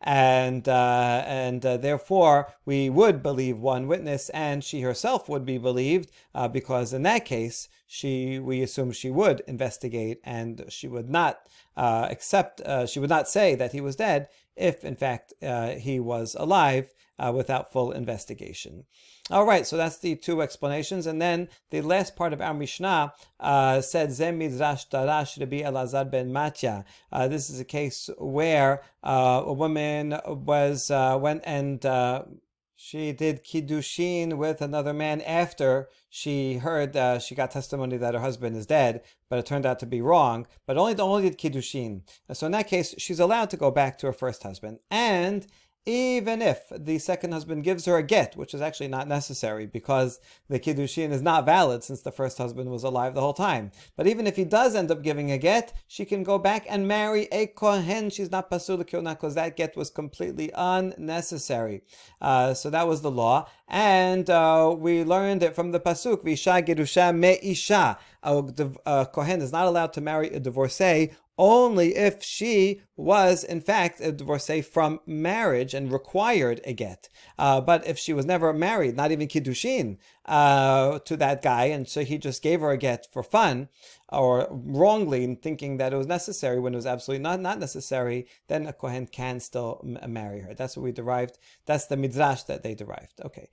and 0.00 0.68
uh, 0.68 1.22
and 1.26 1.64
uh, 1.64 1.76
therefore 1.76 2.52
we 2.64 2.90
would 2.90 3.22
believe 3.22 3.58
one 3.58 3.86
witness, 3.86 4.28
and 4.30 4.62
she 4.62 4.82
herself 4.82 5.28
would 5.28 5.44
be 5.44 5.58
believed 5.58 6.10
uh, 6.34 6.48
because 6.48 6.92
in 6.92 7.02
that 7.02 7.24
case, 7.24 7.68
she 7.86 8.38
we 8.38 8.62
assume 8.62 8.92
she 8.92 9.10
would 9.10 9.42
investigate 9.46 10.20
and 10.24 10.64
she 10.68 10.88
would 10.88 11.08
not 11.08 11.40
uh, 11.76 12.08
accept. 12.10 12.60
Uh, 12.60 12.86
she 12.86 13.00
would 13.00 13.10
not 13.10 13.28
say 13.28 13.54
that 13.54 13.72
he 13.72 13.80
was 13.80 13.96
dead 13.96 14.28
if, 14.56 14.84
in 14.84 14.96
fact, 14.96 15.34
uh, 15.42 15.70
he 15.70 16.00
was 16.00 16.34
alive 16.38 16.92
without 17.32 17.72
full 17.72 17.92
investigation. 17.92 18.84
All 19.30 19.44
right, 19.44 19.66
so 19.66 19.76
that's 19.76 19.98
the 19.98 20.14
two 20.14 20.40
explanations. 20.40 21.06
And 21.06 21.20
then 21.20 21.48
the 21.70 21.80
last 21.80 22.14
part 22.14 22.32
of 22.32 22.40
our 22.40 22.54
Mishnah 22.54 23.12
uh, 23.40 23.80
said, 23.80 24.12
Zem 24.12 24.38
Midrash 24.38 24.86
Darash 24.86 25.40
Rabbi 25.40 25.62
Elazar 25.62 26.08
ben 26.08 26.32
Matya. 26.32 26.84
Uh, 27.10 27.26
this 27.26 27.50
is 27.50 27.58
a 27.58 27.64
case 27.64 28.08
where 28.18 28.82
uh, 29.02 29.42
a 29.44 29.52
woman 29.52 30.16
was, 30.26 30.90
uh, 30.92 31.18
went 31.20 31.42
and 31.44 31.84
uh, 31.84 32.22
she 32.78 33.10
did 33.12 33.42
kiddushin 33.42 34.34
with 34.34 34.60
another 34.60 34.92
man 34.92 35.22
after 35.22 35.88
she 36.10 36.58
heard 36.58 36.94
uh, 36.94 37.18
she 37.18 37.34
got 37.34 37.50
testimony 37.50 37.96
that 37.96 38.12
her 38.12 38.20
husband 38.20 38.54
is 38.54 38.66
dead, 38.66 39.02
but 39.30 39.38
it 39.38 39.46
turned 39.46 39.64
out 39.64 39.78
to 39.78 39.86
be 39.86 40.02
wrong. 40.02 40.46
But 40.66 40.76
only 40.76 40.94
only 40.98 41.28
did 41.28 41.38
kiddushin. 41.38 42.02
So 42.32 42.44
in 42.44 42.52
that 42.52 42.68
case, 42.68 42.94
she's 42.98 43.18
allowed 43.18 43.48
to 43.50 43.56
go 43.56 43.70
back 43.70 43.96
to 43.98 44.06
her 44.06 44.12
first 44.12 44.42
husband, 44.42 44.78
and 44.90 45.46
even 45.86 46.42
if 46.42 46.64
the 46.76 46.98
second 46.98 47.30
husband 47.30 47.62
gives 47.62 47.84
her 47.84 47.96
a 47.96 48.02
get, 48.02 48.36
which 48.36 48.52
is 48.52 48.60
actually 48.60 48.88
not 48.88 49.06
necessary 49.06 49.66
because 49.66 50.18
the 50.48 50.58
kiddushin 50.58 51.12
is 51.12 51.22
not 51.22 51.46
valid 51.46 51.84
since 51.84 52.02
the 52.02 52.10
first 52.10 52.38
husband 52.38 52.70
was 52.70 52.82
alive 52.82 53.14
the 53.14 53.20
whole 53.20 53.32
time. 53.32 53.70
But 53.96 54.08
even 54.08 54.26
if 54.26 54.34
he 54.34 54.44
does 54.44 54.74
end 54.74 54.90
up 54.90 55.02
giving 55.02 55.30
a 55.30 55.38
get, 55.38 55.72
she 55.86 56.04
can 56.04 56.24
go 56.24 56.38
back 56.38 56.66
and 56.68 56.88
marry 56.88 57.28
a 57.30 57.46
kohen. 57.46 58.10
She's 58.10 58.32
not 58.32 58.50
pasul 58.50 58.78
because 58.78 59.34
that 59.36 59.56
get 59.56 59.76
was 59.76 59.88
completely 59.88 60.50
unnecessary. 60.56 61.82
Uh, 62.20 62.52
so 62.52 62.68
that 62.70 62.88
was 62.88 63.02
the 63.02 63.10
law, 63.10 63.48
and 63.68 64.28
uh, 64.28 64.74
we 64.76 65.04
learned 65.04 65.44
it 65.44 65.54
from 65.54 65.70
the 65.70 65.80
pasuk 65.80 66.24
visha 66.24 66.66
gerusha 66.66 67.14
meisha. 67.14 67.96
A 68.24 69.06
kohen 69.06 69.40
is 69.40 69.52
not 69.52 69.66
allowed 69.66 69.92
to 69.92 70.00
marry 70.00 70.30
a 70.30 70.40
divorcee 70.40 71.12
only 71.38 71.94
if 71.96 72.22
she 72.22 72.80
was, 72.96 73.44
in 73.44 73.60
fact, 73.60 74.00
a 74.00 74.10
divorcee 74.10 74.62
from 74.62 75.00
marriage 75.06 75.74
and 75.74 75.92
required 75.92 76.60
a 76.64 76.72
get. 76.72 77.08
Uh, 77.38 77.60
but 77.60 77.86
if 77.86 77.98
she 77.98 78.12
was 78.12 78.24
never 78.24 78.52
married, 78.52 78.96
not 78.96 79.12
even 79.12 79.28
kiddushin, 79.28 79.98
uh, 80.24 80.98
to 81.00 81.16
that 81.16 81.42
guy, 81.42 81.66
and 81.66 81.88
so 81.88 82.02
he 82.02 82.18
just 82.18 82.42
gave 82.42 82.60
her 82.60 82.70
a 82.70 82.76
get 82.76 83.06
for 83.12 83.22
fun, 83.22 83.68
or 84.10 84.46
wrongly 84.50 85.34
thinking 85.42 85.78
that 85.78 85.92
it 85.92 85.96
was 85.96 86.06
necessary 86.06 86.60
when 86.60 86.72
it 86.72 86.76
was 86.76 86.86
absolutely 86.86 87.22
not, 87.22 87.40
not 87.40 87.58
necessary, 87.58 88.26
then 88.46 88.66
a 88.66 88.72
Kohen 88.72 89.06
can 89.06 89.40
still 89.40 89.80
m- 89.84 90.12
marry 90.12 90.40
her. 90.40 90.54
That's 90.54 90.76
what 90.76 90.84
we 90.84 90.92
derived. 90.92 91.38
That's 91.66 91.86
the 91.86 91.96
midrash 91.96 92.44
that 92.44 92.62
they 92.62 92.74
derived. 92.74 93.20
Okay. 93.24 93.50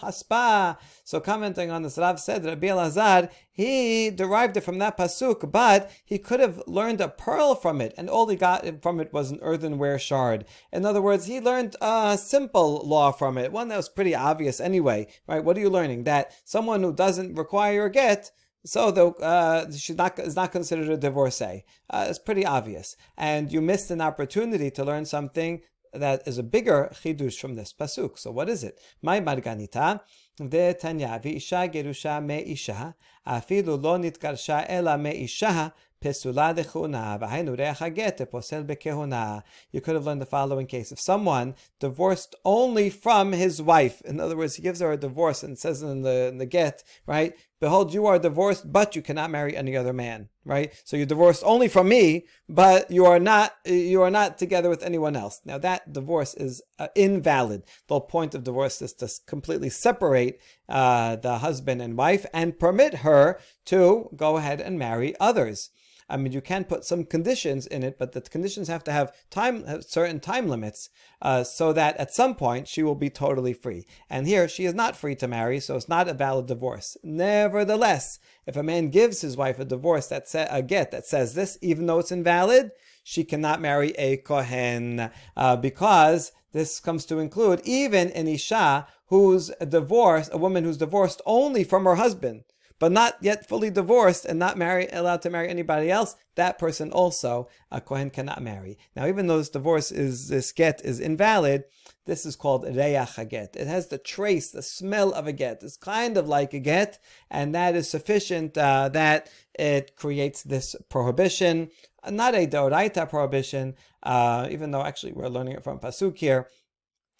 Haspa. 0.00 0.76
So 1.04 1.20
commenting 1.20 1.70
on 1.70 1.82
this, 1.82 1.96
Rav 1.98 2.20
said 2.20 2.44
Rabbi 2.44 2.66
Elazar 2.66 3.30
he 3.58 4.10
derived 4.10 4.56
it 4.56 4.60
from 4.60 4.78
that 4.78 4.96
pasuk, 4.96 5.50
but 5.50 5.90
he 6.04 6.16
could 6.16 6.38
have 6.38 6.62
learned 6.68 7.00
a 7.00 7.08
pearl 7.08 7.56
from 7.56 7.80
it, 7.80 7.92
and 7.98 8.08
all 8.08 8.28
he 8.28 8.36
got 8.36 8.64
from 8.82 9.00
it 9.00 9.12
was 9.12 9.32
an 9.32 9.40
earthenware 9.42 9.98
shard. 9.98 10.44
In 10.72 10.86
other 10.86 11.02
words, 11.02 11.26
he 11.26 11.40
learned 11.40 11.74
a 11.80 12.16
simple 12.16 12.86
law 12.86 13.10
from 13.10 13.36
it, 13.36 13.50
one 13.50 13.66
that 13.66 13.76
was 13.76 13.88
pretty 13.88 14.14
obvious 14.14 14.60
anyway, 14.60 15.08
right? 15.26 15.42
What 15.42 15.56
are 15.56 15.60
you 15.60 15.70
learning? 15.70 16.04
That 16.04 16.32
someone 16.44 16.84
who 16.84 16.92
doesn't 16.94 17.34
require 17.34 17.86
a 17.86 17.90
get 17.90 18.30
so 18.64 18.90
though 18.90 19.12
uh, 19.14 19.70
she's 19.72 19.96
not 19.96 20.18
is 20.18 20.36
not 20.36 20.52
considered 20.52 20.88
a 20.88 20.96
divorcee. 20.96 21.64
Uh, 21.90 22.06
it's 22.08 22.18
pretty 22.18 22.46
obvious, 22.46 22.96
and 23.16 23.52
you 23.52 23.60
missed 23.60 23.90
an 23.90 24.00
opportunity 24.00 24.70
to 24.70 24.84
learn 24.84 25.04
something 25.04 25.62
that 25.92 26.26
is 26.26 26.38
a 26.38 26.42
bigger 26.42 26.90
chidush 26.92 27.38
from 27.38 27.54
this 27.54 27.72
pasuk. 27.72 28.18
So 28.18 28.30
what 28.30 28.48
is 28.48 28.64
it? 28.64 28.78
My 29.02 29.20
marganita 29.20 30.00
de 30.36 30.74
tanya 30.74 31.20
isha 31.24 31.68
gerusha 31.72 32.24
me 32.24 32.38
isha 32.52 32.94
afilu 33.26 33.82
lo 33.82 33.98
nitkarsha 33.98 34.66
ela 34.68 34.96
me 34.96 35.24
isha 35.24 35.72
pesula 36.00 36.54
dechuna 36.54 37.18
posel 37.18 38.64
bekehuna. 38.64 39.42
You 39.72 39.80
could 39.80 39.94
have 39.94 40.06
learned 40.06 40.20
the 40.20 40.26
following 40.26 40.66
case: 40.66 40.92
if 40.92 41.00
someone 41.00 41.54
divorced 41.80 42.34
only 42.44 42.90
from 42.90 43.32
his 43.32 43.60
wife, 43.60 44.00
in 44.02 44.20
other 44.20 44.36
words, 44.36 44.56
he 44.56 44.62
gives 44.62 44.80
her 44.80 44.92
a 44.92 44.96
divorce 44.96 45.42
and 45.42 45.58
says 45.58 45.82
in 45.82 46.02
the, 46.02 46.28
in 46.28 46.38
the 46.38 46.46
get, 46.46 46.84
right, 47.06 47.34
Behold, 47.60 47.92
you 47.92 48.06
are 48.06 48.18
divorced, 48.18 48.72
but 48.72 48.94
you 48.94 49.02
cannot 49.02 49.30
marry 49.30 49.56
any 49.56 49.76
other 49.76 49.92
man, 49.92 50.28
right? 50.44 50.72
So 50.84 50.96
you're 50.96 51.06
divorced 51.06 51.42
only 51.44 51.66
from 51.66 51.88
me, 51.88 52.26
but 52.48 52.90
you 52.90 53.04
are 53.04 53.18
not 53.18 53.54
you 53.64 54.00
are 54.02 54.10
not 54.10 54.38
together 54.38 54.68
with 54.68 54.84
anyone 54.84 55.16
else. 55.16 55.40
Now 55.44 55.58
that 55.58 55.92
divorce 55.92 56.34
is 56.34 56.62
uh, 56.78 56.88
invalid. 56.94 57.64
The 57.88 57.94
whole 57.94 58.00
point 58.02 58.34
of 58.34 58.44
divorce 58.44 58.80
is 58.80 58.92
to 58.94 59.08
completely 59.26 59.70
separate 59.70 60.40
uh, 60.68 61.16
the 61.16 61.38
husband 61.38 61.82
and 61.82 61.96
wife 61.96 62.24
and 62.32 62.58
permit 62.58 62.94
her 62.94 63.40
to 63.66 64.10
go 64.14 64.36
ahead 64.36 64.60
and 64.60 64.78
marry 64.78 65.14
others. 65.18 65.70
I 66.08 66.16
mean, 66.16 66.32
you 66.32 66.40
can 66.40 66.64
put 66.64 66.84
some 66.84 67.04
conditions 67.04 67.66
in 67.66 67.82
it, 67.82 67.98
but 67.98 68.12
the 68.12 68.20
conditions 68.22 68.68
have 68.68 68.82
to 68.84 68.92
have 68.92 69.12
time, 69.30 69.64
have 69.64 69.84
certain 69.84 70.20
time 70.20 70.48
limits, 70.48 70.88
uh, 71.20 71.44
so 71.44 71.72
that 71.74 71.96
at 71.98 72.14
some 72.14 72.34
point 72.34 72.66
she 72.66 72.82
will 72.82 72.94
be 72.94 73.10
totally 73.10 73.52
free. 73.52 73.86
And 74.08 74.26
here 74.26 74.48
she 74.48 74.64
is 74.64 74.74
not 74.74 74.96
free 74.96 75.14
to 75.16 75.28
marry, 75.28 75.60
so 75.60 75.76
it's 75.76 75.88
not 75.88 76.08
a 76.08 76.14
valid 76.14 76.46
divorce. 76.46 76.96
Nevertheless, 77.02 78.18
if 78.46 78.56
a 78.56 78.62
man 78.62 78.88
gives 78.88 79.20
his 79.20 79.36
wife 79.36 79.58
a 79.58 79.64
divorce 79.64 80.06
that 80.06 80.28
sa- 80.28 80.46
a 80.50 80.62
get 80.62 80.90
that 80.92 81.06
says 81.06 81.34
this, 81.34 81.58
even 81.60 81.86
though 81.86 81.98
it's 81.98 82.12
invalid, 82.12 82.72
she 83.04 83.24
cannot 83.24 83.60
marry 83.60 83.90
a 83.92 84.16
kohen 84.18 85.10
uh, 85.36 85.56
because 85.56 86.32
this 86.52 86.80
comes 86.80 87.04
to 87.06 87.18
include 87.18 87.60
even 87.64 88.10
an 88.12 88.28
isha 88.28 88.86
who's 89.06 89.50
divorced, 89.66 90.30
a 90.32 90.38
woman 90.38 90.64
who's 90.64 90.76
divorced 90.78 91.20
only 91.26 91.64
from 91.64 91.84
her 91.84 91.96
husband 91.96 92.44
but 92.78 92.92
not 92.92 93.16
yet 93.20 93.48
fully 93.48 93.70
divorced 93.70 94.24
and 94.24 94.38
not 94.38 94.56
marry, 94.56 94.88
allowed 94.92 95.22
to 95.22 95.30
marry 95.30 95.48
anybody 95.48 95.90
else, 95.90 96.16
that 96.36 96.58
person 96.58 96.92
also 96.92 97.48
a 97.70 97.80
kohen 97.80 98.10
cannot 98.10 98.42
marry. 98.42 98.78
Now, 98.94 99.06
even 99.06 99.26
though 99.26 99.38
this 99.38 99.48
divorce 99.48 99.90
is 99.90 100.28
this 100.28 100.52
get 100.52 100.84
is 100.84 101.00
invalid, 101.00 101.64
this 102.06 102.24
is 102.24 102.36
called 102.36 102.64
reyach 102.64 103.28
get. 103.28 103.56
It 103.56 103.66
has 103.66 103.88
the 103.88 103.98
trace, 103.98 104.50
the 104.50 104.62
smell 104.62 105.12
of 105.12 105.26
a 105.26 105.32
get. 105.32 105.62
It's 105.62 105.76
kind 105.76 106.16
of 106.16 106.28
like 106.28 106.54
a 106.54 106.60
get, 106.60 106.98
and 107.30 107.54
that 107.54 107.74
is 107.74 107.88
sufficient 107.88 108.56
uh, 108.56 108.88
that 108.90 109.30
it 109.58 109.96
creates 109.96 110.42
this 110.42 110.76
prohibition. 110.88 111.70
Not 112.08 112.34
a 112.34 112.46
doraita 112.46 113.08
prohibition, 113.10 113.74
uh, 114.02 114.48
even 114.50 114.70
though 114.70 114.82
actually 114.82 115.12
we're 115.12 115.28
learning 115.28 115.54
it 115.54 115.64
from 115.64 115.80
pasuk 115.80 116.16
here 116.16 116.48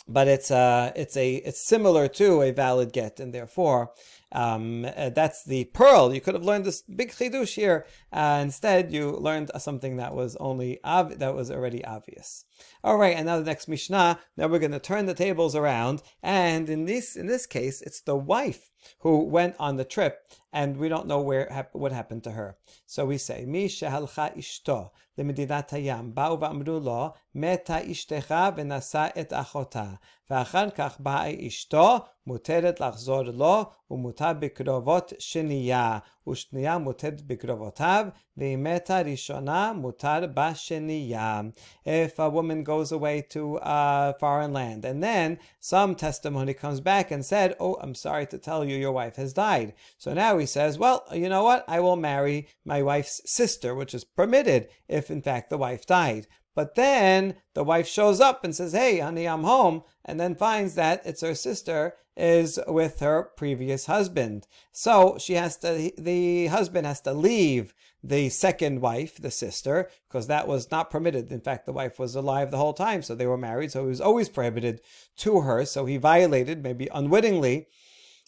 but 0.09 0.27
it's 0.27 0.51
uh, 0.51 0.91
it's 0.97 1.17
a 1.17 1.35
it's 1.37 1.61
similar 1.61 2.09
to 2.09 2.43
a 2.43 2.51
valid 2.51 2.93
get, 2.93 3.21
and 3.21 3.33
therefore 3.33 3.93
um, 4.33 4.85
uh, 4.85 5.11
that's 5.11 5.45
the 5.45 5.65
pearl. 5.67 6.13
You 6.13 6.21
could 6.21 6.35
have 6.35 6.45
learned 6.45 6.65
this 6.65 6.83
big 6.83 7.11
chidush 7.11 7.55
here. 7.55 7.87
Uh, 8.13 8.41
instead, 8.43 8.93
you 8.93 9.11
learned 9.11 9.51
something 9.59 9.97
that 9.97 10.15
was 10.15 10.37
only 10.37 10.81
ob- 10.85 11.19
that 11.19 11.35
was 11.35 11.51
already 11.51 11.85
obvious. 11.85 12.45
All 12.85 12.99
right, 12.99 13.17
and 13.17 13.27
now 13.27 13.39
the 13.39 13.45
next 13.45 13.69
Mishnah. 13.69 14.19
Now 14.37 14.49
we're 14.49 14.59
going 14.59 14.73
to 14.73 14.79
turn 14.79 15.07
the 15.07 15.15
tables 15.15 15.55
around, 15.55 16.03
and 16.23 16.69
in 16.69 16.85
this 16.85 17.17
in 17.17 17.27
this 17.27 17.47
case, 17.47 17.81
it's 17.81 18.01
the 18.01 18.17
wife 18.17 18.71
who 19.01 19.25
went 19.25 19.57
on 19.59 19.77
the 19.77 19.85
trip, 19.85 20.31
and 20.58 20.78
we 20.78 20.90
don't 20.90 21.08
know 21.08 21.22
where 21.22 21.68
what 21.74 21.92
happened 21.92 22.24
to 22.24 22.32
her. 22.32 22.56
So 22.86 23.06
we 23.06 23.18
say, 23.18 23.46
Mi 23.46 23.68
shehalcha 23.68 24.36
ishto 24.36 24.92
למדינת 25.18 25.74
הים, 25.74 26.16
באו 26.16 26.40
ואמרו 26.40 26.80
לו, 26.80 27.10
מתה 27.36 27.92
אשתך 27.92 28.36
ונשא 28.56 29.08
את 29.20 29.34
אחותה, 29.34 29.86
ואחר 30.30 30.70
כך 30.70 31.00
באה 31.00 31.48
אשתו, 31.48 31.98
מותרת 32.28 32.80
לחזור 32.80 33.22
לו, 33.22 33.64
ומותר 33.92 34.34
בקרובות 34.40 35.14
שנייה, 35.20 36.00
ושנייה 36.28 36.78
מותרת 36.78 37.22
בקרובותיו, 37.22 38.06
ואם 38.38 38.64
מתה 38.64 39.02
ראשונה, 39.02 39.74
מותר 39.74 40.20
בשנייה. 40.34 41.42
If 41.86 42.20
a 42.20 42.30
woman 42.30 42.64
goes 42.64 42.92
away 42.92 43.22
to 43.34 43.60
a 43.62 44.14
foreign 44.20 44.54
land, 44.54 44.86
and 44.86 45.04
then 45.04 45.38
some 45.60 45.96
testimony 45.96 46.54
comes 46.54 46.80
back 46.80 47.12
and 47.12 47.26
said, 47.26 47.56
oh, 47.60 47.78
I'm 47.82 47.96
sorry 47.96 48.26
to 48.28 48.38
tell 48.38 48.64
you, 48.66 48.76
your 48.76 48.92
wife 48.92 49.18
has 49.18 49.34
died. 49.34 49.74
So 49.98 50.14
now 50.14 50.38
he 50.38 50.46
says, 50.46 50.80
well, 50.80 51.04
you 51.12 51.30
know 51.30 51.44
what? 51.44 51.66
I 51.68 51.80
will 51.80 51.98
marry 51.98 52.48
my 52.66 52.82
wife's 52.82 53.22
sister, 53.26 53.76
which 53.76 53.94
is 53.94 54.04
permitted 54.04 54.70
if 54.88 55.12
in 55.12 55.22
fact 55.22 55.50
the 55.50 55.58
wife 55.58 55.86
died. 55.86 56.28
But 56.56 56.76
then 56.76 57.38
the 57.56 57.64
wife 57.64 57.88
shows 57.88 58.20
up 58.22 58.44
and 58.44 58.56
says, 58.56 58.74
Hey, 58.74 59.00
honey, 59.00 59.28
I'm 59.28 59.44
home, 59.44 59.84
and 60.06 60.20
then 60.20 60.36
finds 60.36 60.76
that 60.76 61.02
it's 61.06 61.22
her 61.22 61.36
sister 61.36 61.96
is 62.19 62.59
with 62.67 63.01
her 63.01 63.31
previous 63.37 63.87
husband. 63.87 64.47
So 64.73 65.17
she 65.19 65.35
has 65.35 65.57
to, 65.59 65.93
the 65.97 66.49
husband 66.49 66.87
has 66.87 67.01
to 67.03 67.13
leave 67.13 67.73
the 68.03 68.29
second 68.29 68.81
wife, 68.81 69.17
the 69.17 69.31
sister, 69.31 69.89
because 70.09 70.27
that 70.27 70.47
was 70.47 70.71
not 70.71 70.91
permitted. 70.91 71.31
In 71.33 71.41
fact, 71.41 71.67
the 71.67 71.73
wife 71.73 71.99
was 71.99 72.15
alive 72.15 72.51
the 72.51 72.59
whole 72.59 72.75
time, 72.75 73.03
so 73.03 73.15
they 73.15 73.27
were 73.27 73.39
married, 73.39 73.73
so 73.73 73.85
it 73.85 73.89
was 73.89 74.01
always 74.01 74.29
prohibited 74.29 74.81
to 75.19 75.41
her. 75.41 75.65
So 75.65 75.87
he 75.87 75.97
violated, 75.97 76.63
maybe 76.63 76.89
unwittingly, 76.93 77.67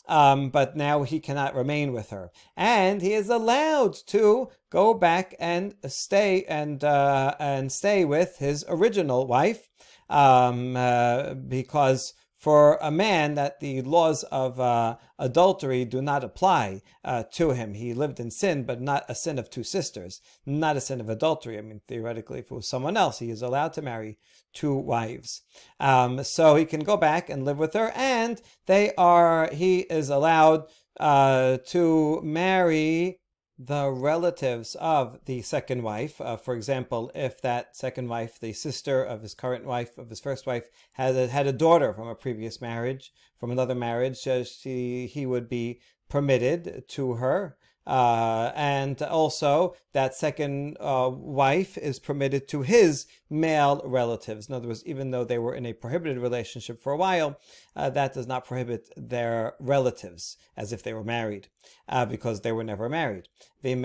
um, 0.08 0.50
but 0.50 0.76
now 0.76 1.02
he 1.02 1.20
cannot 1.20 1.54
remain 1.54 1.92
with 1.92 2.10
her, 2.10 2.30
and 2.56 3.00
he 3.00 3.12
is 3.12 3.28
allowed 3.28 3.94
to 4.08 4.48
go 4.70 4.92
back 4.94 5.34
and 5.38 5.74
stay 5.86 6.44
and 6.48 6.82
uh, 6.82 7.34
and 7.38 7.70
stay 7.70 8.04
with 8.04 8.38
his 8.38 8.64
original 8.68 9.26
wife, 9.26 9.68
um, 10.08 10.74
uh, 10.76 11.34
because 11.34 12.14
for 12.40 12.78
a 12.80 12.90
man 12.90 13.34
that 13.34 13.60
the 13.60 13.82
laws 13.82 14.22
of 14.24 14.58
uh, 14.58 14.96
adultery 15.18 15.84
do 15.84 16.00
not 16.00 16.24
apply 16.24 16.80
uh, 17.04 17.22
to 17.32 17.50
him. 17.50 17.74
He 17.74 17.92
lived 17.92 18.18
in 18.18 18.30
sin, 18.30 18.64
but 18.64 18.80
not 18.80 19.04
a 19.10 19.14
sin 19.14 19.38
of 19.38 19.50
two 19.50 19.62
sisters, 19.62 20.22
not 20.46 20.74
a 20.74 20.80
sin 20.80 21.02
of 21.02 21.10
adultery. 21.10 21.58
I 21.58 21.60
mean, 21.60 21.82
theoretically, 21.86 22.38
if 22.38 22.46
it 22.46 22.54
was 22.54 22.66
someone 22.66 22.96
else, 22.96 23.18
he 23.18 23.28
is 23.30 23.42
allowed 23.42 23.74
to 23.74 23.82
marry 23.82 24.16
two 24.54 24.74
wives. 24.74 25.42
Um, 25.78 26.24
so 26.24 26.56
he 26.56 26.64
can 26.64 26.80
go 26.80 26.96
back 26.96 27.28
and 27.28 27.44
live 27.44 27.58
with 27.58 27.74
her, 27.74 27.92
and 27.94 28.40
they 28.64 28.94
are, 28.94 29.50
he 29.52 29.80
is 29.80 30.08
allowed 30.08 30.64
uh, 30.98 31.58
to 31.66 32.22
marry 32.22 33.20
the 33.62 33.90
relatives 33.90 34.74
of 34.76 35.18
the 35.26 35.42
second 35.42 35.82
wife. 35.82 36.18
Uh, 36.18 36.36
for 36.38 36.54
example, 36.54 37.12
if 37.14 37.42
that 37.42 37.76
second 37.76 38.08
wife, 38.08 38.40
the 38.40 38.54
sister 38.54 39.02
of 39.02 39.20
his 39.20 39.34
current 39.34 39.66
wife, 39.66 39.98
of 39.98 40.08
his 40.08 40.18
first 40.18 40.46
wife, 40.46 40.68
had 40.92 41.14
a, 41.14 41.28
had 41.28 41.46
a 41.46 41.52
daughter 41.52 41.92
from 41.92 42.08
a 42.08 42.14
previous 42.14 42.62
marriage, 42.62 43.12
from 43.38 43.50
another 43.50 43.74
marriage, 43.74 44.26
uh, 44.26 44.44
she, 44.44 45.06
he 45.06 45.26
would 45.26 45.46
be 45.46 45.80
permitted 46.08 46.84
to 46.88 47.14
her 47.14 47.58
uh, 47.90 48.52
and 48.54 49.02
also, 49.02 49.74
that 49.94 50.14
second 50.14 50.76
uh, 50.78 51.10
wife 51.12 51.76
is 51.76 51.98
permitted 51.98 52.46
to 52.46 52.62
his 52.62 53.06
male 53.28 53.82
relatives. 53.84 54.48
In 54.48 54.54
other 54.54 54.68
words, 54.68 54.86
even 54.86 55.10
though 55.10 55.24
they 55.24 55.38
were 55.38 55.56
in 55.56 55.66
a 55.66 55.72
prohibited 55.72 56.18
relationship 56.18 56.80
for 56.80 56.92
a 56.92 56.96
while, 56.96 57.40
uh, 57.74 57.90
that 57.90 58.14
does 58.14 58.28
not 58.28 58.44
prohibit 58.44 58.88
their 58.96 59.54
relatives 59.58 60.36
as 60.56 60.72
if 60.72 60.84
they 60.84 60.94
were 60.94 61.02
married, 61.02 61.48
uh, 61.88 62.06
because 62.06 62.42
they 62.42 62.52
were 62.52 62.62
never 62.62 62.88
married. 62.88 63.28
And 63.64 63.84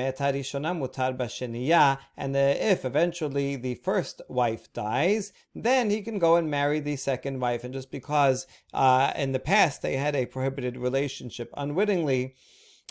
if 2.36 2.86
eventually 2.86 3.56
the 3.56 3.76
first 3.84 4.22
wife 4.30 4.72
dies, 4.72 5.34
then 5.56 5.90
he 5.90 6.04
can 6.04 6.20
go 6.20 6.36
and 6.36 6.48
marry 6.52 6.80
the 6.80 6.96
second 6.96 7.40
wife. 7.40 7.64
And 7.64 7.74
just 7.74 7.90
because 7.90 8.46
uh, 8.72 9.14
in 9.16 9.32
the 9.32 9.40
past 9.40 9.82
they 9.82 9.98
had 9.98 10.16
a 10.16 10.28
prohibited 10.28 10.78
relationship 10.78 11.52
unwittingly, 11.58 12.36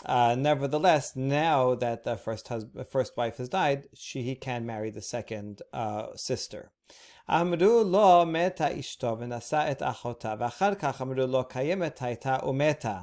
uh, 0.06 0.34
nevertheless, 0.34 1.14
now 1.14 1.74
that 1.74 2.04
the 2.04 2.16
first 2.16 2.48
husband, 2.48 2.86
first 2.88 3.16
wife 3.16 3.36
has 3.36 3.48
died, 3.48 3.88
she 3.94 4.22
he 4.22 4.34
can 4.34 4.64
marry 4.64 4.90
the 4.90 5.02
second 5.02 5.62
uh, 5.72 6.06
sister. 6.16 6.70
אמרו 7.30 7.82
לו 7.84 8.26
מתה 8.26 8.80
אשתו 8.80 9.16
ונשא 9.18 9.70
את 9.70 9.82
אחותה, 9.82 10.34
ואחר 10.38 10.74
כך 10.74 11.02
אמרו 11.02 11.26
לו 11.26 11.48
קיימת 11.48 12.02
הייתה 12.02 12.36
ומתה. 12.46 13.00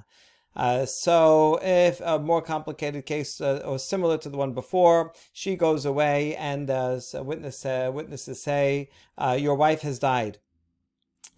so, 0.86 1.60
if 1.62 2.01
a 2.01 2.17
more 2.20 2.41
complicated 2.41 3.06
case 3.06 3.39
uh, 3.39 3.62
or 3.63 3.77
similar 3.77 4.17
to 4.17 4.29
the 4.29 4.38
one 4.38 4.53
before, 4.53 5.13
she 5.32 5.56
goes 5.56 5.86
away 5.86 6.36
and 6.36 6.70
uh, 6.72 7.00
witness, 7.13 7.63
uh, 7.65 7.91
witnesses 7.94 8.41
say, 8.41 8.89
uh, 9.17 9.38
Your 9.39 9.56
wife 9.56 9.82
has 9.82 10.00
died 10.00 10.39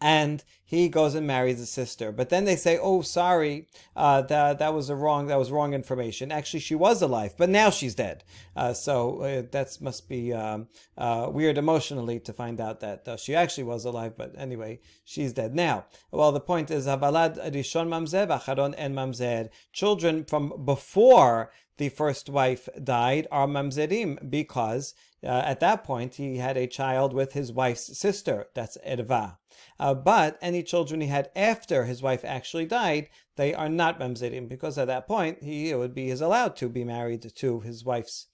and 0.04 0.44
he 0.62 0.90
goes 0.90 1.14
and 1.14 1.26
marries 1.26 1.58
a 1.62 1.66
sister. 1.66 2.12
But 2.12 2.28
then 2.28 2.44
they 2.44 2.56
say, 2.56 2.76
"Oh, 2.76 3.00
sorry, 3.00 3.68
uh, 3.96 4.20
that 4.22 4.58
that 4.58 4.74
was 4.74 4.90
a 4.90 4.94
wrong 4.94 5.28
that 5.28 5.38
was 5.38 5.50
wrong 5.50 5.72
information. 5.72 6.30
Actually, 6.30 6.60
she 6.60 6.74
was 6.74 7.00
alive, 7.00 7.34
but 7.38 7.48
now 7.48 7.70
she's 7.70 7.94
dead. 7.94 8.22
Uh, 8.54 8.74
so 8.74 9.22
uh, 9.22 9.42
that 9.52 9.78
must 9.80 10.06
be 10.06 10.30
um, 10.34 10.68
uh, 10.98 11.30
weird 11.32 11.56
emotionally 11.56 12.20
to 12.20 12.34
find 12.34 12.60
out 12.60 12.80
that 12.80 13.08
uh, 13.08 13.16
she 13.16 13.34
actually 13.34 13.64
was 13.64 13.86
alive. 13.86 14.12
But 14.14 14.34
anyway, 14.36 14.80
she's 15.06 15.32
dead 15.32 15.54
now. 15.54 15.86
Well, 16.10 16.32
the 16.32 16.48
point 16.52 16.70
is, 16.70 16.84
Habalad 16.86 17.34
Rishon 17.54 17.88
Mamzer, 17.88 18.28
Acharon 18.28 18.74
En 18.76 18.94
Mamzer. 18.94 19.48
Children 19.72 20.26
from 20.26 20.66
before 20.66 21.50
the 21.76 21.88
first 21.88 22.28
wife 22.28 22.68
died 22.82 23.26
are 23.32 23.48
mamzerim 23.48 24.30
because 24.30 24.94
uh, 25.24 25.42
at 25.44 25.60
that 25.60 25.84
point 25.84 26.16
he 26.16 26.36
had 26.36 26.56
a 26.56 26.66
child 26.66 27.12
with 27.12 27.32
his 27.32 27.52
wife's 27.52 27.98
sister. 27.98 28.46
That's 28.54 28.78
erva. 28.86 29.38
Uh, 29.78 29.94
but 29.94 30.38
any 30.42 30.62
children 30.62 31.00
he 31.00 31.06
had 31.08 31.30
after 31.34 31.84
his 31.84 32.02
wife 32.02 32.24
actually 32.24 32.66
died, 32.66 33.08
they 33.36 33.54
are 33.54 33.68
not 33.68 33.98
mamzerim 33.98 34.48
because 34.48 34.78
at 34.78 34.88
that 34.88 35.06
point 35.06 35.42
he 35.42 35.70
it 35.70 35.78
would 35.78 35.94
be 35.94 36.10
is 36.10 36.20
allowed 36.20 36.56
to 36.56 36.68
be 36.68 36.84
married 36.84 37.32
to 37.34 37.60
his 37.60 37.84
wife's 37.84 38.26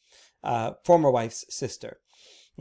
uh, 0.42 0.73
former 0.85 1.11
wife's 1.11 1.44
sister. 1.49 1.99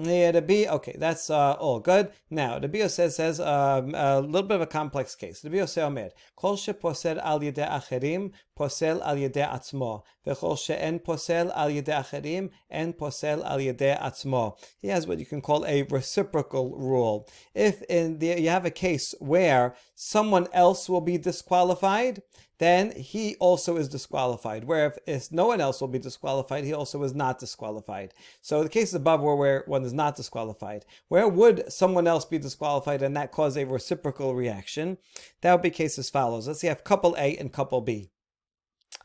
Yeah, 0.02 0.32
the 0.32 0.42
B, 0.42 0.66
Okay, 0.66 0.96
that's 0.98 1.30
uh, 1.30 1.54
all 1.60 1.82
good. 1.82 2.14
Now, 2.30 2.58
the 2.58 2.70
Bio 2.70 2.88
says, 2.88 3.20
um, 3.42 3.94
a 3.94 4.22
little 4.22 4.48
bit 4.48 4.56
of 4.56 4.62
a 4.62 4.66
complex 4.66 5.14
case. 5.14 5.42
Bio 5.42 5.66
says, 5.66 5.84
Omer, 5.84 6.12
Kol 6.38 6.56
posel 6.56 7.22
atzmo. 8.58 10.04
He 14.82 14.88
has 14.90 15.08
what 15.08 15.20
you 15.20 15.26
can 15.26 15.42
call 15.42 15.66
a 15.66 15.84
reciprocal 15.84 16.76
rule. 16.76 17.28
If 17.54 17.82
in 17.84 18.20
the, 18.20 18.40
you 18.40 18.50
have 18.50 18.66
a 18.66 18.72
case 18.72 19.16
where 19.20 19.76
someone 19.96 20.48
else 20.54 20.88
will 20.88 21.02
be 21.02 21.18
disqualified, 21.18 22.22
then 22.60 22.92
he 22.92 23.36
also 23.40 23.78
is 23.78 23.88
disqualified. 23.88 24.66
Where 24.66 24.88
if, 24.88 24.98
if, 25.08 25.32
no 25.32 25.48
one 25.48 25.62
else 25.62 25.80
will 25.80 25.88
be 25.88 25.98
disqualified, 25.98 26.66
he 26.66 26.74
also 26.74 27.02
is 27.04 27.16
not 27.16 27.40
disqualified. 27.40 28.14
So 28.42 28.64
the 28.64 28.70
cases 28.70 28.96
above 28.96 29.22
were 29.22 29.36
where 29.36 29.64
one 29.66 29.84
is 29.84 29.94
not 29.94 30.18
disqualified. 30.18 30.86
Where 31.08 31.28
would 31.28 31.72
someone 31.72 32.06
else 32.06 32.26
be 32.26 32.38
disqualified 32.38 33.02
and 33.02 33.16
that 33.16 33.32
cause 33.32 33.58
a 33.58 33.64
reciprocal 33.64 34.36
reaction? 34.36 34.98
That 35.42 35.54
would 35.54 35.62
be 35.62 35.70
case 35.70 35.98
as 35.98 36.10
follows. 36.10 36.48
Let's 36.48 36.60
say 36.60 36.68
you 36.68 36.70
have 36.70 36.84
couple 36.84 37.16
A 37.18 37.38
and 37.38 37.52
couple 37.52 37.80
B. 37.82 38.12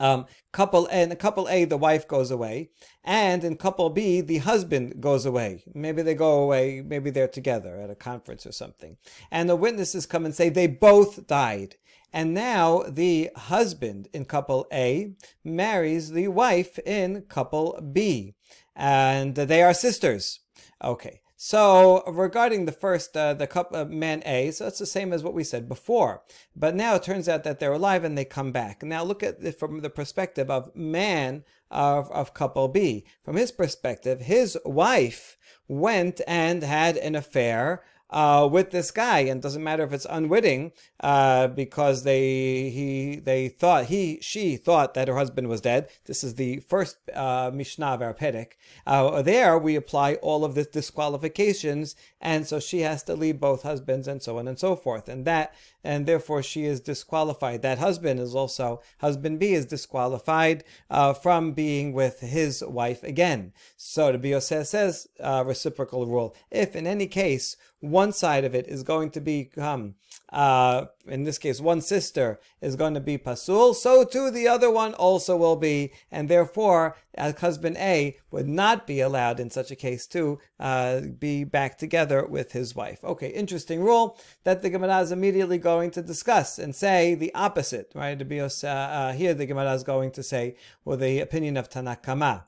Um, 0.01 0.27
couple 0.53 0.89
A, 0.91 1.03
in 1.03 1.17
couple 1.17 1.49
A, 1.49 1.65
the 1.65 1.77
wife 1.77 2.09
goes 2.09 2.31
away, 2.31 2.71
and 3.05 3.45
in 3.45 3.57
couple 3.57 3.91
B, 3.91 4.21
the 4.21 4.39
husband 4.39 5.01
goes 5.01 5.25
away. 5.25 5.63
Maybe 5.73 6.03
they 6.03 6.15
go 6.15 6.43
away, 6.43 6.83
maybe 6.85 7.11
they're 7.11 7.29
together 7.29 7.81
at 7.81 7.91
a 7.91 7.95
conference 7.95 8.47
or 8.47 8.53
something. 8.53 8.97
And 9.31 9.49
the 9.49 9.57
witnesses 9.57 10.07
come 10.07 10.25
and 10.25 10.35
say 10.35 10.49
they 10.49 10.67
both 10.67 11.27
died. 11.27 11.77
And 12.13 12.33
now 12.33 12.85
the 12.89 13.31
husband 13.35 14.09
in 14.13 14.25
couple 14.25 14.69
A 14.73 15.15
marries 15.43 16.13
the 16.13 16.29
wife 16.29 16.79
in 16.81 17.23
couple 17.23 17.81
B. 17.93 18.35
And 18.77 19.35
they 19.35 19.63
are 19.63 19.75
sisters. 19.75 20.41
Okay. 20.83 21.21
So 21.47 22.03
regarding 22.07 22.65
the 22.65 22.73
first, 22.73 23.15
uh, 23.15 23.35
the 23.35 23.47
couple, 23.47 23.77
uh, 23.77 23.85
man 23.85 24.23
A, 24.25 24.51
so 24.51 24.67
it's 24.67 24.79
the 24.79 24.87
same 24.87 25.13
as 25.13 25.23
what 25.23 25.35
we 25.35 25.45
said 25.45 25.69
before. 25.69 26.23
But 26.57 26.75
now 26.75 26.95
it 26.95 27.03
turns 27.03 27.29
out 27.29 27.45
that 27.45 27.59
they're 27.59 27.75
alive 27.75 28.03
and 28.03 28.17
they 28.17 28.25
come 28.25 28.51
back. 28.51 28.83
Now 28.83 29.05
look 29.05 29.23
at 29.23 29.45
it 29.45 29.59
from 29.59 29.81
the 29.81 29.91
perspective 29.91 30.51
of 30.51 30.75
man 30.75 31.45
of, 31.71 32.11
of 32.13 32.33
couple 32.33 32.69
B. 32.69 33.05
From 33.23 33.37
his 33.37 33.53
perspective, 33.53 34.23
his 34.23 34.57
wife 34.65 35.37
went 35.69 36.23
and 36.27 36.63
had 36.63 36.97
an 36.97 37.15
affair 37.15 37.85
uh, 38.11 38.49
with 38.51 38.71
this 38.71 38.91
guy, 38.91 39.21
and 39.21 39.43
doesn't 39.43 39.65
matter 39.65 39.83
if 39.83 39.93
it's 39.93 40.07
unwitting, 40.09 40.73
uh, 41.01 41.49
because 41.49 42.05
they 42.05 42.71
he 42.71 43.17
they 43.17 43.49
thought 43.49 43.87
he 43.87 44.19
she 44.21 44.57
thought 44.57 44.95
that 44.95 45.09
her 45.09 45.17
husband 45.17 45.49
was 45.49 45.61
dead. 45.61 45.89
This 46.05 46.23
is 46.23 46.35
the 46.35 46.61
first 46.61 46.99
uh, 47.15 47.51
Mishnah 47.53 47.87
of 47.87 48.17
Perek. 48.17 48.53
Uh, 48.87 49.23
there 49.23 49.59
we 49.59 49.77
apply 49.77 50.15
all 50.15 50.45
of 50.45 50.55
the 50.55 50.65
disqualifications, 50.65 51.97
and 52.21 52.47
so 52.47 52.61
she 52.61 52.81
has 52.81 53.03
to 53.05 53.15
leave 53.15 53.41
both 53.41 53.63
husbands, 53.63 54.07
and 54.07 54.23
so 54.23 54.39
on 54.39 54.49
and 54.49 54.59
so 54.59 54.77
forth, 54.77 55.09
and 55.09 55.25
that 55.25 55.55
and 55.85 56.07
therefore 56.07 56.43
she 56.43 56.65
is 56.65 56.81
disqualified. 56.81 57.63
That 57.63 57.79
husband 57.79 58.19
is 58.19 58.35
also 58.35 58.81
husband 58.99 59.39
B 59.39 59.53
is 59.53 59.67
disqualified 59.67 60.65
uh, 60.91 61.13
from 61.13 61.53
being 61.53 61.93
with 61.93 62.21
his 62.21 62.65
wife 62.65 63.03
again. 63.03 63.53
So 63.77 64.11
the 64.11 64.19
Bioseh 64.19 64.67
says 64.67 65.07
uh, 65.21 65.45
reciprocal 65.47 66.07
rule. 66.07 66.35
If 66.51 66.75
in 66.75 66.87
any 66.87 67.07
case 67.07 67.57
one 67.81 68.13
side 68.13 68.45
of 68.45 68.55
it 68.55 68.67
is 68.67 68.83
going 68.83 69.11
to 69.11 69.21
become, 69.21 69.95
uh, 70.35 70.87
in 71.07 71.23
this 71.23 71.39
case, 71.39 71.61
one 71.61 71.81
sister 71.81 72.41
is 72.61 72.75
going 72.75 72.95
to 72.95 73.01
be 73.01 73.17
pasul, 73.17 73.73
so 73.73 74.05
too 74.05 74.33
the 74.33 74.49
other 74.49 74.69
one 74.69 74.93
also 74.95 75.37
will 75.37 75.55
be, 75.55 75.93
and 76.11 76.29
therefore, 76.29 76.97
husband 77.17 77.77
A 77.77 78.17
would 78.33 78.49
not 78.49 78.85
be 78.85 79.01
allowed 79.01 79.39
in 79.39 79.49
such 79.49 79.71
a 79.71 79.77
case 79.77 80.09
to 80.09 80.41
uh, 80.59 81.03
be 81.21 81.45
back 81.45 81.79
together 81.79 82.27
with 82.27 82.51
his 82.51 82.75
wife. 82.75 83.05
Okay, 83.05 83.29
interesting 83.29 83.81
rule 83.81 84.19
that 84.43 84.61
the 84.61 84.71
Gemara 84.71 84.99
is 85.03 85.13
immediately 85.13 85.59
going 85.59 85.93
to 85.93 86.03
discuss 86.03 86.59
and 86.59 86.75
say 86.75 87.15
the 87.15 87.33
opposite, 87.33 87.93
right? 87.95 88.21
Uh, 88.21 88.67
uh, 88.67 89.13
here 89.13 89.35
the 89.35 89.47
Gemara 89.47 89.75
is 89.75 89.85
going 89.85 90.11
to 90.11 90.23
say, 90.25 90.57
well, 90.85 90.97
the 90.97 91.21
opinion 91.21 91.57
of 91.57 91.71
Tanakama. 91.71 92.45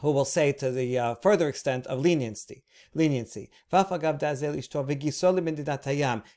Who 0.00 0.10
will 0.10 0.24
say 0.24 0.52
to 0.52 0.70
the 0.70 0.98
uh, 0.98 1.14
further 1.16 1.48
extent 1.48 1.86
of 1.86 2.00
leniency. 2.00 2.64
Leniency. 2.94 3.50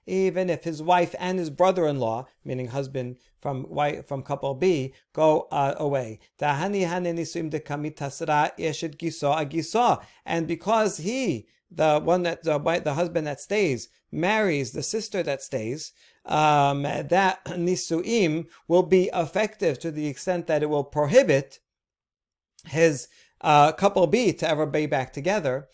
Even 0.05 0.49
if 0.49 0.63
his 0.63 0.83
wife 0.83 1.15
and 1.19 1.39
his 1.39 1.49
brother-in-law, 1.49 2.27
meaning 2.43 2.67
husband 2.67 3.17
from 3.41 3.65
wife, 3.69 4.07
from 4.07 4.21
couple 4.21 4.53
B, 4.53 4.93
go 5.13 5.47
uh, 5.51 5.75
away. 5.77 6.19
And 10.25 10.47
because 10.47 10.97
he, 10.97 11.47
the 11.71 11.99
one 11.99 12.23
that 12.23 12.43
the, 12.43 12.81
the 12.83 12.93
husband 12.93 13.27
that 13.27 13.39
stays, 13.41 13.89
marries 14.11 14.71
the 14.71 14.83
sister 14.83 15.23
that 15.23 15.41
stays, 15.41 15.93
um, 16.25 16.83
that 16.83 17.43
nisuim 17.45 18.47
will 18.67 18.83
be 18.83 19.09
effective 19.13 19.79
to 19.79 19.91
the 19.91 20.07
extent 20.07 20.47
that 20.47 20.63
it 20.63 20.69
will 20.69 20.83
prohibit 20.83 21.59
his 22.65 23.07
uh, 23.43 23.71
couple 23.73 24.07
B 24.07 24.33
to 24.33 24.49
ever 24.49 24.65
be 24.65 24.85
back 24.85 25.13
together. 25.13 25.67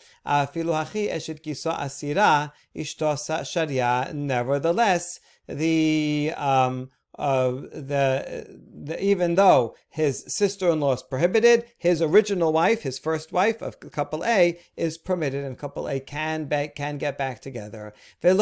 Nevertheless, 4.14 5.20
the 5.48 6.34
um, 6.36 6.90
uh, 7.20 7.52
the, 7.52 8.58
the, 8.74 9.04
even 9.04 9.36
though 9.36 9.76
his 9.90 10.24
sister-in-law 10.28 10.94
is 10.94 11.04
prohibited, 11.04 11.66
his 11.78 12.02
original 12.02 12.54
wife, 12.54 12.84
his 12.84 12.98
first 12.98 13.34
wife 13.34 13.62
of 13.62 13.78
couple 13.92 14.24
A, 14.24 14.58
is 14.78 14.98
permitted, 14.98 15.44
and 15.44 15.58
couple 15.58 15.90
A 15.90 16.00
can 16.00 16.46
be, 16.46 16.70
can 16.74 16.98
get 16.98 17.18
back 17.18 17.42
together. 17.42 17.94
And 18.24 18.40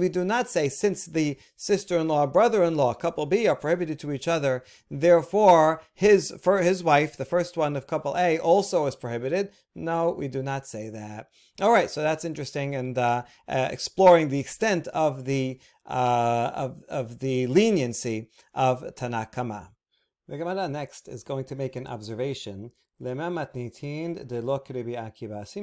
we 0.00 0.08
do 0.08 0.24
not 0.24 0.48
say 0.48 0.68
since 0.68 1.06
the 1.06 1.38
sister-in-law, 1.56 2.28
brother-in-law, 2.28 2.94
couple 2.94 3.26
B 3.26 3.48
are 3.48 3.56
prohibited 3.56 3.98
to 3.98 4.12
each 4.12 4.28
other, 4.28 4.62
therefore 4.88 5.82
his 5.92 6.32
for 6.40 6.62
his 6.62 6.84
wife, 6.84 7.16
the 7.16 7.24
first 7.24 7.56
one 7.56 7.74
of 7.74 7.88
couple 7.88 8.16
A, 8.16 8.38
also 8.38 8.86
is 8.86 8.94
prohibited. 8.94 9.50
No, 9.74 10.14
we 10.16 10.28
do 10.28 10.42
not 10.42 10.66
say 10.66 10.88
that. 10.90 11.26
All 11.60 11.72
right, 11.72 11.90
so 11.90 12.02
that's 12.02 12.24
interesting 12.24 12.76
and 12.76 12.96
uh, 12.96 13.24
uh, 13.48 13.68
exploring 13.70 14.28
the 14.28 14.38
extent 14.38 14.86
of 14.88 15.24
the 15.24 15.60
uh, 15.86 16.50
of 16.54 16.82
of 16.88 17.18
the 17.18 17.46
leniency 17.48 18.30
of 18.54 18.82
Tanakama. 18.94 19.70
The 20.28 20.38
Gemara 20.38 20.68
next 20.68 21.08
is 21.08 21.24
going 21.24 21.44
to 21.46 21.56
make 21.56 21.76
an 21.76 21.86
observation. 21.86 22.70
Seems 23.00 23.16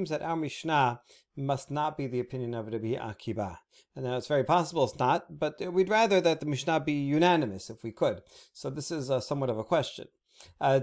that 0.09 0.21
our 0.21 0.35
Mishnah 0.35 1.01
must 1.37 1.71
not 1.71 1.97
be 1.97 2.07
the 2.07 2.19
opinion 2.19 2.53
of 2.53 2.67
Rabbi 2.67 2.95
Akiba. 2.99 3.59
And 3.95 4.05
now 4.05 4.17
it's 4.17 4.27
very 4.27 4.43
possible 4.43 4.83
it's 4.83 4.99
not, 4.99 5.39
but 5.39 5.55
we'd 5.73 5.89
rather 5.89 6.19
that 6.21 6.41
the 6.41 6.45
Mishnah 6.45 6.81
be 6.81 6.93
unanimous 6.93 7.69
if 7.69 7.83
we 7.83 7.91
could. 7.91 8.21
So 8.53 8.69
this 8.69 8.91
is 8.91 9.09
uh, 9.09 9.21
somewhat 9.21 9.49
of 9.49 9.57
a 9.57 9.63
question. 9.63 10.09
Uh, 10.59 10.79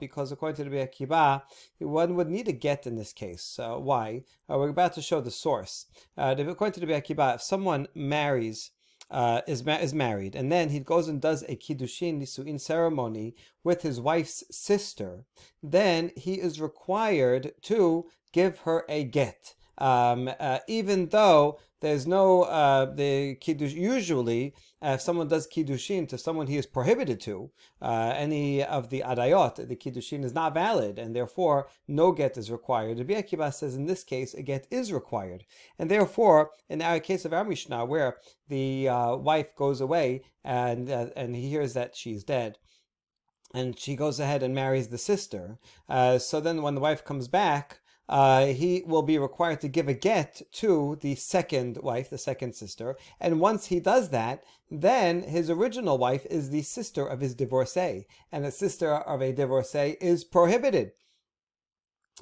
because 0.00 0.32
according 0.32 0.64
to 0.64 0.70
Rabbi 0.70 0.86
Akiva, 0.86 1.42
one 1.78 2.14
would 2.16 2.28
need 2.28 2.48
a 2.48 2.52
get 2.52 2.86
in 2.86 2.96
this 2.96 3.12
case. 3.12 3.58
Uh, 3.58 3.76
why? 3.76 4.24
Uh, 4.50 4.58
we're 4.58 4.68
about 4.68 4.94
to 4.94 5.02
show 5.02 5.20
the 5.20 5.30
source. 5.30 5.86
Uh, 6.16 6.34
according 6.38 6.80
to 6.80 6.86
Rabbi 6.86 7.00
Akiva, 7.00 7.34
if 7.36 7.42
someone 7.42 7.88
marries 7.94 8.70
uh, 9.10 9.40
is 9.46 9.64
ma- 9.64 9.76
is 9.76 9.94
married, 9.94 10.34
and 10.34 10.50
then 10.50 10.70
he 10.70 10.80
goes 10.80 11.08
and 11.08 11.20
does 11.20 11.42
a 11.44 11.56
kiddushin 11.56 12.20
nisuin 12.20 12.60
ceremony 12.60 13.34
with 13.62 13.82
his 13.82 14.00
wife's 14.00 14.42
sister, 14.50 15.24
then 15.62 16.10
he 16.16 16.34
is 16.34 16.60
required 16.60 17.52
to 17.62 18.06
give 18.32 18.60
her 18.60 18.84
a 18.88 19.04
get. 19.04 19.54
Um, 19.78 20.30
uh, 20.40 20.60
even 20.68 21.08
though 21.08 21.58
there's 21.80 22.06
no 22.06 22.42
uh, 22.42 22.86
the 22.86 23.34
kiddush. 23.34 23.72
Usually, 23.74 24.54
uh, 24.82 24.92
if 24.94 25.02
someone 25.02 25.28
does 25.28 25.46
kiddushin 25.46 26.08
to 26.08 26.16
someone 26.16 26.46
he 26.46 26.56
is 26.56 26.64
prohibited 26.64 27.20
to, 27.20 27.50
uh, 27.82 28.14
any 28.16 28.64
of 28.64 28.88
the 28.88 29.02
adayot, 29.06 29.68
the 29.68 29.76
kiddushin 29.76 30.24
is 30.24 30.32
not 30.32 30.54
valid, 30.54 30.98
and 30.98 31.14
therefore 31.14 31.68
no 31.86 32.12
get 32.12 32.38
is 32.38 32.50
required. 32.50 32.98
Rabbi 32.98 33.14
Akiva 33.14 33.52
says 33.52 33.74
in 33.76 33.86
this 33.86 34.04
case 34.04 34.32
a 34.32 34.42
get 34.42 34.66
is 34.70 34.90
required, 34.90 35.44
and 35.78 35.90
therefore 35.90 36.50
in 36.68 36.80
our 36.80 36.98
case 36.98 37.26
of 37.26 37.34
our 37.34 37.44
Mishnah, 37.44 37.84
where 37.84 38.16
the 38.48 38.88
uh, 38.88 39.16
wife 39.16 39.54
goes 39.54 39.80
away 39.80 40.22
and 40.44 40.88
uh, 40.90 41.08
and 41.14 41.36
he 41.36 41.50
hears 41.50 41.74
that 41.74 41.94
she's 41.94 42.24
dead 42.24 42.56
and 43.54 43.78
she 43.78 43.96
goes 43.96 44.18
ahead 44.18 44.42
and 44.42 44.54
marries 44.54 44.88
the 44.88 44.98
sister. 44.98 45.58
Uh, 45.88 46.18
so 46.18 46.40
then, 46.40 46.62
when 46.62 46.74
the 46.74 46.80
wife 46.80 47.04
comes 47.04 47.28
back, 47.28 47.80
uh, 48.08 48.46
he 48.46 48.82
will 48.86 49.02
be 49.02 49.18
required 49.18 49.60
to 49.60 49.68
give 49.68 49.88
a 49.88 49.94
get 49.94 50.42
to 50.52 50.96
the 51.00 51.14
second 51.16 51.78
wife, 51.78 52.10
the 52.10 52.18
second 52.18 52.54
sister. 52.54 52.96
And 53.20 53.40
once 53.40 53.66
he 53.66 53.80
does 53.80 54.10
that, 54.10 54.44
then 54.70 55.22
his 55.22 55.50
original 55.50 55.98
wife 55.98 56.26
is 56.26 56.50
the 56.50 56.62
sister 56.62 57.06
of 57.06 57.20
his 57.20 57.34
divorcee. 57.34 58.06
And 58.30 58.44
the 58.44 58.50
sister 58.50 58.94
of 58.94 59.20
a 59.20 59.32
divorcee 59.32 59.96
is 60.00 60.24
prohibited. 60.24 60.92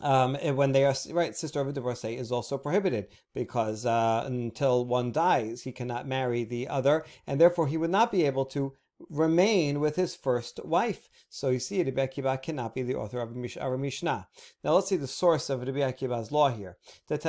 Um, 0.03 0.35
when 0.35 0.73
they 0.73 0.85
are 0.85 0.95
right, 1.13 1.37
sister 1.37 1.61
of 1.61 1.69
a 1.69 1.73
divorcee 1.73 2.17
is 2.17 2.33
also 2.33 2.59
prohibited 2.59 3.09
because 3.33 3.87
uh, 3.87 4.25
until 4.27 4.85
one 4.85 5.13
dies, 5.13 5.63
he 5.63 5.71
cannot 5.71 6.09
marry 6.09 6.43
the 6.43 6.67
other, 6.67 7.05
and 7.29 7.41
therefore 7.41 7.69
he 7.69 7.77
would 7.77 7.91
not 7.91 8.11
be 8.11 8.25
able 8.25 8.45
to 8.47 8.75
remain 9.11 9.81
with 9.81 9.97
his 9.97 10.15
first 10.15 10.65
wife. 10.65 11.09
So 11.29 11.51
you 11.51 11.59
see, 11.59 11.83
Rabbi 11.83 12.07
Akiva 12.07 12.41
cannot 12.41 12.75
be 12.75 12.83
the 12.83 12.95
author 12.95 13.21
of 13.21 13.35
our 13.61 13.77
Mishnah. 13.77 14.29
Now 14.63 14.75
let's 14.75 14.89
see 14.89 14.97
the 14.97 15.07
source 15.07 15.51
of 15.51 15.61
Rabbi 15.61 15.81
Akiva's 15.81 16.31
law 16.33 16.51
here. 16.51 16.77
According 17.11 17.29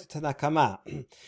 to 0.00 0.08
Tanakama, 0.08 0.78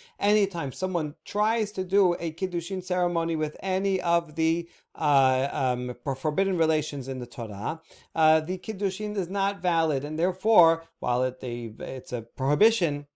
anytime 0.19 0.73
someone 0.73 1.15
tries 1.25 1.73
to 1.73 1.85
do 1.85 2.15
a 2.15 2.33
kiddushin 2.33 2.83
ceremony 2.83 3.37
with 3.37 3.57
any 3.61 4.01
of 4.01 4.35
the 4.37 4.69
uh, 4.95 5.49
um, 5.53 5.95
forbidden 6.17 6.57
relations 6.57 7.07
in 7.09 7.19
the 7.19 7.27
Torah, 7.27 7.83
uh, 8.15 8.41
the 8.41 8.59
kiddushin 8.59 9.17
is 9.17 9.29
not 9.29 9.61
valid, 9.61 10.05
and 10.05 10.19
therefore, 10.19 10.85
while 11.01 11.23
it, 11.23 11.41
the, 11.41 11.75
it's 11.81 12.13
a 12.13 12.23
prohibition 12.23 13.07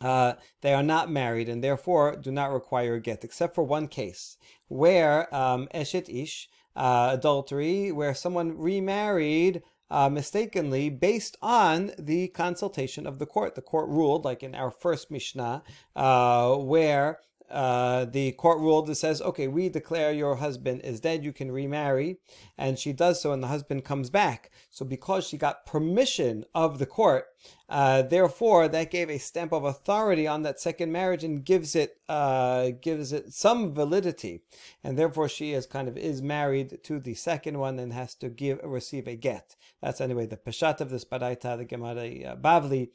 uh, 0.00 0.34
they 0.60 0.74
are 0.74 0.82
not 0.82 1.10
married 1.10 1.48
and 1.48 1.62
therefore 1.62 2.16
do 2.16 2.30
not 2.30 2.52
require 2.52 2.94
a 2.94 3.00
get, 3.00 3.24
except 3.24 3.54
for 3.54 3.64
one 3.64 3.88
case 3.88 4.36
where 4.68 5.34
um, 5.34 5.68
eshet 5.74 6.08
ish, 6.08 6.48
uh, 6.76 7.10
adultery, 7.12 7.90
where 7.90 8.14
someone 8.14 8.56
remarried 8.56 9.62
uh, 9.90 10.08
mistakenly 10.08 10.90
based 10.90 11.36
on 11.42 11.92
the 11.98 12.28
consultation 12.28 13.06
of 13.06 13.18
the 13.18 13.26
court. 13.26 13.54
The 13.54 13.62
court 13.62 13.88
ruled, 13.88 14.24
like 14.24 14.42
in 14.42 14.54
our 14.54 14.70
first 14.70 15.10
Mishnah, 15.10 15.62
uh, 15.96 16.54
where 16.56 17.20
uh, 17.50 18.04
the 18.04 18.32
court 18.32 18.60
ruled 18.60 18.86
that 18.86 18.96
says, 18.96 19.22
okay, 19.22 19.48
we 19.48 19.68
declare 19.68 20.12
your 20.12 20.36
husband 20.36 20.82
is 20.82 21.00
dead, 21.00 21.24
you 21.24 21.32
can 21.32 21.50
remarry. 21.50 22.18
And 22.58 22.78
she 22.78 22.92
does 22.92 23.20
so, 23.20 23.32
and 23.32 23.42
the 23.42 23.48
husband 23.48 23.84
comes 23.84 24.10
back. 24.10 24.50
So, 24.70 24.84
because 24.84 25.26
she 25.26 25.38
got 25.38 25.66
permission 25.66 26.44
of 26.54 26.78
the 26.78 26.86
court, 26.86 27.26
uh, 27.68 28.02
therefore, 28.02 28.66
that 28.68 28.90
gave 28.90 29.10
a 29.10 29.18
stamp 29.18 29.52
of 29.52 29.64
authority 29.64 30.26
on 30.26 30.42
that 30.42 30.58
second 30.58 30.90
marriage 30.90 31.22
and 31.22 31.44
gives 31.44 31.76
it 31.76 31.98
uh, 32.08 32.70
gives 32.80 33.12
it 33.12 33.32
some 33.32 33.74
validity, 33.74 34.42
and 34.82 34.96
therefore 34.98 35.28
she 35.28 35.52
is 35.52 35.66
kind 35.66 35.86
of 35.88 35.96
is 35.98 36.22
married 36.22 36.82
to 36.84 36.98
the 36.98 37.14
second 37.14 37.58
one 37.58 37.78
and 37.78 37.92
has 37.92 38.14
to 38.14 38.30
give 38.30 38.58
receive 38.64 39.06
a 39.06 39.16
get. 39.16 39.54
That's 39.82 40.00
anyway 40.00 40.26
the 40.26 40.38
peshat 40.38 40.80
of 40.80 40.88
this 40.88 41.04
baraita, 41.04 41.58
the 41.58 41.64
Gemara 41.66 42.32
uh, 42.32 42.36
Bavli 42.36 42.88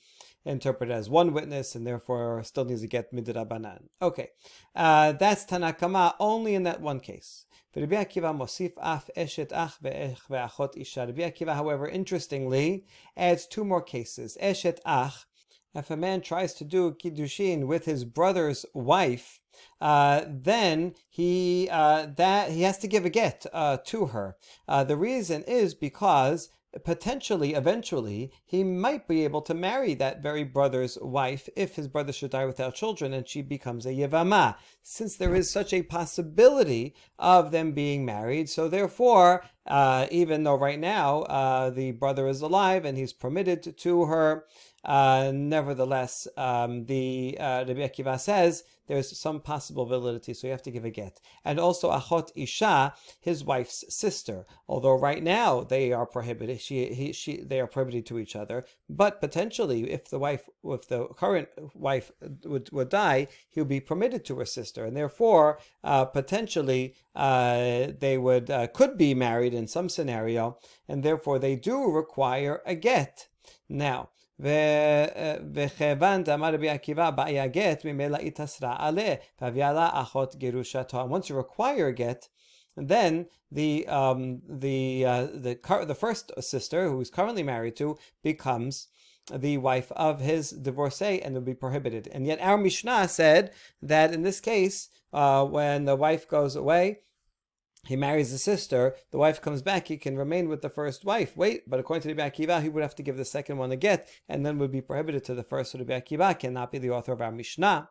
interpreted 0.46 0.94
as 0.94 1.10
one 1.10 1.34
witness 1.34 1.76
and 1.76 1.86
therefore 1.88 2.44
still 2.44 2.66
needs 2.66 2.82
to 2.82 2.88
get 2.88 3.14
midrabanan. 3.14 3.84
Okay, 4.02 4.32
uh, 4.76 5.12
that's 5.14 5.46
Tanakama 5.46 6.16
only 6.20 6.56
in 6.56 6.64
that 6.64 6.82
one 6.82 7.00
case. 7.00 7.46
Rabbi 7.76 8.04
Akiva, 11.24 11.56
however, 11.56 11.88
interestingly, 11.88 12.86
adds 13.18 13.48
two 13.48 13.66
more 13.66 13.82
cases. 13.82 14.38
Ach, 14.86 15.26
if 15.76 15.90
a 15.90 15.98
man 15.98 16.22
tries 16.22 16.54
to 16.56 16.64
do 16.64 16.92
kiddushin 16.92 17.66
with 17.66 17.86
his 17.86 18.06
brother's 18.06 18.66
wife, 18.74 19.40
uh, 19.82 20.22
then 20.28 20.94
he 21.10 21.68
uh, 21.72 22.08
that 22.16 22.52
he 22.52 22.62
has 22.62 22.78
to 22.80 22.88
give 22.88 23.06
a 23.06 23.10
get 23.10 23.46
uh, 23.52 23.78
to 23.86 24.08
her. 24.08 24.36
Uh, 24.68 24.84
the 24.84 24.98
reason 24.98 25.44
is 25.44 25.74
because 25.74 26.50
potentially, 26.84 27.54
eventually, 27.54 28.32
he 28.46 28.64
might 28.64 29.08
be 29.08 29.24
able 29.24 29.42
to 29.44 29.54
marry 29.54 29.94
that 29.96 30.24
very 30.24 30.44
brother's 30.44 30.98
wife 31.02 31.48
if 31.56 31.76
his 31.76 31.88
brother 31.88 32.12
should 32.12 32.32
die 32.32 32.46
without 32.46 32.76
children 32.76 33.14
and 33.14 33.28
she 33.28 33.42
becomes 33.42 33.86
a 33.86 33.90
Yevama. 33.90 34.56
Since 34.82 35.16
there 35.18 35.36
is 35.36 35.50
such 35.50 35.74
a 35.74 35.84
possibility 35.84 36.96
of 37.20 37.52
them 37.52 37.72
being 37.74 38.06
married, 38.06 38.50
so 38.50 38.68
therefore, 38.68 39.44
uh, 39.68 40.08
even 40.12 40.44
though 40.44 40.58
right 40.58 40.80
now 40.80 41.22
uh, 41.24 41.70
the 41.70 41.92
brother 41.92 42.28
is 42.28 42.42
alive 42.42 42.86
and 42.86 42.98
he's 42.98 43.14
permitted 43.14 43.78
to 43.78 44.06
her. 44.06 44.46
Uh, 44.84 45.32
nevertheless, 45.34 46.28
um, 46.36 46.86
the 46.86 47.38
uh, 47.40 47.64
Rabbi 47.68 47.88
Akiva 47.88 48.20
says 48.20 48.64
there's 48.88 49.18
some 49.18 49.40
possible 49.40 49.86
validity, 49.86 50.34
so 50.34 50.48
you 50.48 50.52
have 50.52 50.62
to 50.64 50.72
give 50.72 50.84
a 50.84 50.90
get. 50.90 51.22
And 51.46 51.60
also 51.60 51.90
Achot 51.92 52.32
Isha, 52.36 52.94
his 53.22 53.44
wife's 53.44 53.86
sister. 53.88 54.46
Although 54.68 55.00
right 55.00 55.24
now 55.24 55.62
they 55.62 55.94
are 55.94 56.06
prohibited, 56.06 56.60
she, 56.60 56.94
he, 56.94 57.14
she, 57.14 57.42
they 57.42 57.62
are 57.62 57.68
prohibited 57.68 58.06
to 58.08 58.20
each 58.20 58.36
other. 58.36 58.66
But 58.90 59.22
potentially, 59.22 59.90
if 59.90 60.10
the 60.10 60.20
wife, 60.20 60.50
if 60.66 60.88
the 60.88 61.08
current 61.08 61.48
wife 61.74 62.12
would, 62.44 62.72
would 62.72 62.90
die, 62.90 63.28
he 63.50 63.62
would 63.62 63.70
be 63.70 63.80
permitted 63.80 64.26
to 64.26 64.38
her 64.40 64.46
sister, 64.46 64.84
and 64.84 64.98
therefore 64.98 65.60
uh, 65.84 66.06
potentially 66.06 66.96
uh, 67.16 67.88
they 68.00 68.18
would 68.18 68.50
uh, 68.50 68.68
could 68.68 68.98
be 68.98 69.14
married 69.14 69.54
in 69.54 69.68
some 69.68 69.88
scenario, 69.88 70.58
and 70.90 71.04
therefore 71.04 71.40
they 71.40 71.56
do 71.56 71.90
require 71.90 72.62
a 72.66 72.76
get. 72.76 73.28
Now, 73.70 74.10
וכיוון 75.55 76.25
דאמר 76.25 76.55
רבי 76.55 76.69
עקיבא 76.69 77.11
באי 77.11 77.41
הגט, 77.41 77.85
ממילא 77.85 78.17
התאסרה 78.17 78.77
עליה, 78.79 79.15
והביאה 79.41 79.73
לה 79.73 79.91
אחות 79.93 80.37
גירושתו. 80.37 81.03
And 81.03 81.11
once 81.11 81.29
you 81.29 81.35
require 81.35 81.89
a 81.89 81.93
get, 81.93 82.29
then 82.77 83.27
the 83.51 83.87
um, 83.89 84.41
the 84.49 85.05
uh, 85.05 85.27
the 85.35 85.59
the 85.87 85.95
first 85.95 86.33
sister 86.41 86.89
who 86.89 87.01
is 87.01 87.11
currently 87.11 87.43
married 87.43 87.77
to 87.77 87.99
becomes 88.23 88.89
the 89.33 89.59
wife 89.59 89.91
of 89.93 90.21
his 90.21 90.51
divorcee 90.51 91.21
and 91.21 91.35
will 91.35 91.43
be 91.43 91.55
prohibited. 91.55 92.09
And 92.13 92.27
yet 92.27 92.41
our 92.41 92.57
Mishnah 92.57 93.09
said 93.09 93.53
that 93.83 94.13
in 94.15 94.23
this 94.23 94.41
case, 94.41 94.89
uh, 95.13 95.45
when 95.45 95.85
the 95.85 95.97
wife 95.97 96.29
goes 96.29 96.57
away, 96.57 97.01
he 97.85 97.97
marries 97.97 98.33
the 98.33 98.39
sister, 98.39 98.97
the 99.13 99.19
wife 99.19 99.41
comes 99.41 99.63
back, 99.63 99.89
he 99.89 99.97
can 99.97 100.19
remain 100.19 100.49
with 100.49 100.63
the 100.63 100.69
first 100.69 101.05
wife. 101.05 101.37
Wait, 101.37 101.63
but 101.71 101.81
according 101.81 102.03
to 102.03 102.15
the 102.15 102.23
Akiva, 102.23 102.61
he 102.63 102.69
would 102.69 102.83
have 102.83 102.95
to 102.97 103.03
give 103.03 103.17
the 103.17 103.25
second 103.25 103.57
one 103.57 103.73
a 103.73 103.77
get, 103.77 104.09
and 104.29 104.45
then 104.45 104.59
would 104.59 104.73
be 104.73 104.83
prohibited 104.83 105.25
to 105.25 105.35
the 105.35 105.43
first. 105.43 105.73
So 105.73 105.79
the 105.79 105.85
Akiva 105.85 106.39
cannot 106.39 106.71
be 106.71 106.79
the 106.79 106.91
author 106.91 107.13
of 107.13 107.23
our 107.23 107.33
Mishnah. 107.33 107.89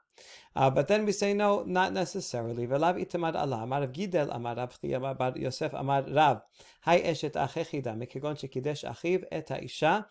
Uh, 0.56 0.69
but 0.69 0.88
then 0.88 1.06
we 1.06 1.12
say 1.12 1.34
no, 1.34 1.63
not 1.63 1.93
necessarily. 1.93 2.67
Velav 2.67 3.03
itamad 3.03 3.36
Allah, 3.36 3.63
amar 3.63 3.88
Gidel, 3.88 4.30
amar 4.36 4.56
Rav 4.56 4.80
Chiya, 4.80 5.17
bar 5.17 5.34
Yosef, 5.36 5.73
amar 5.73 6.03
Rav. 6.08 6.41
Hai 6.82 7.01
eshet 7.01 7.34
achechida, 7.34 7.95
mekegon 7.97 8.36
shekidesh 8.36 8.84
achiv 8.84 9.23
et 9.32 9.47
haisha, 9.47 10.06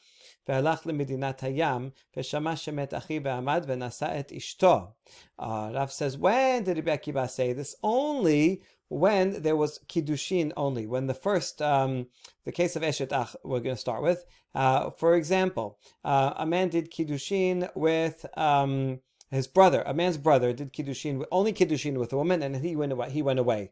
והלך 0.49 0.87
למדינת 0.87 1.43
הים, 1.43 1.91
ושמע 2.17 2.57
שמת 2.57 2.95
אחיו 2.95 3.23
ועמד 3.25 3.65
ונשא 3.67 4.21
את 4.21 4.33
אשתו. 4.33 4.81
Rav 5.39 5.93
says, 5.93 6.17
when 6.17 6.65
did 6.65 6.77
Rabbi 6.77 6.97
Akiva 6.97 7.29
say 7.29 7.53
this? 7.53 7.75
Only 7.83 8.63
when 8.92 9.42
there 9.42 9.56
was 9.56 9.80
kiddushin 9.88 10.52
only. 10.58 10.86
When 10.86 11.08
the 11.08 11.14
first, 11.14 11.62
um, 11.62 12.08
the 12.44 12.52
case 12.52 12.76
of 12.76 12.84
eshet 12.84 13.14
ach, 13.14 13.38
we're 13.42 13.62
going 13.62 13.76
to 13.76 13.82
start 13.82 14.04
with. 14.04 14.26
Uh, 14.54 14.90
for 14.90 15.16
example, 15.16 15.80
uh, 16.04 16.34
a 16.36 16.46
man 16.46 16.68
did 16.68 16.92
kiddushin 16.92 17.70
with 17.74 18.26
um, 18.38 19.00
his 19.30 19.48
brother. 19.48 19.82
A 19.86 19.94
man's 19.94 20.18
brother 20.18 20.52
did 20.52 20.74
kiddushin, 20.74 21.24
only 21.32 21.54
kiddushin 21.54 21.98
with 21.98 22.12
a 22.12 22.18
woman, 22.18 22.44
and 22.44 22.58
he 22.58 22.76
went 22.76 22.92
away. 22.92 23.10
He 23.10 23.22
went 23.22 23.40
away, 23.40 23.72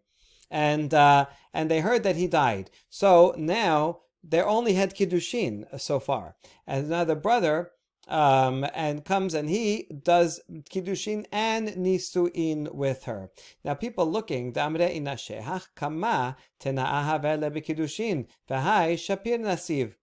and 0.49 0.93
uh, 0.93 1.25
and 1.53 1.69
they 1.69 1.82
heard 1.82 2.03
that 2.03 2.15
he 2.15 2.27
died. 2.27 2.71
So 2.89 3.36
now 3.38 3.99
they 4.23 4.41
only 4.41 4.75
had 4.75 4.95
kiddushin 4.95 5.79
so 5.82 5.99
far, 5.99 6.38
and 6.65 6.89
now 6.89 7.03
the 7.03 7.17
brother 7.17 7.71
um, 8.10 8.65
and 8.74 9.06
comes 9.06 9.34
and 9.34 9.50
he 9.50 9.88
does 10.04 10.41
kiddushin 10.69 11.26
and 11.32 11.69
nisuin 11.69 12.74
with 12.74 13.04
her. 13.04 13.30
Now, 13.63 13.76
people 13.76 14.12
looking, 14.12 14.52
damre 14.52 14.93
inashehach 14.93 15.67
kama 15.76 16.36
tenaahavele 16.60 17.52
b'kiddushin 17.52 18.28
v'hai 18.50 18.95
shapir 18.95 19.39
nasiv. 19.39 19.93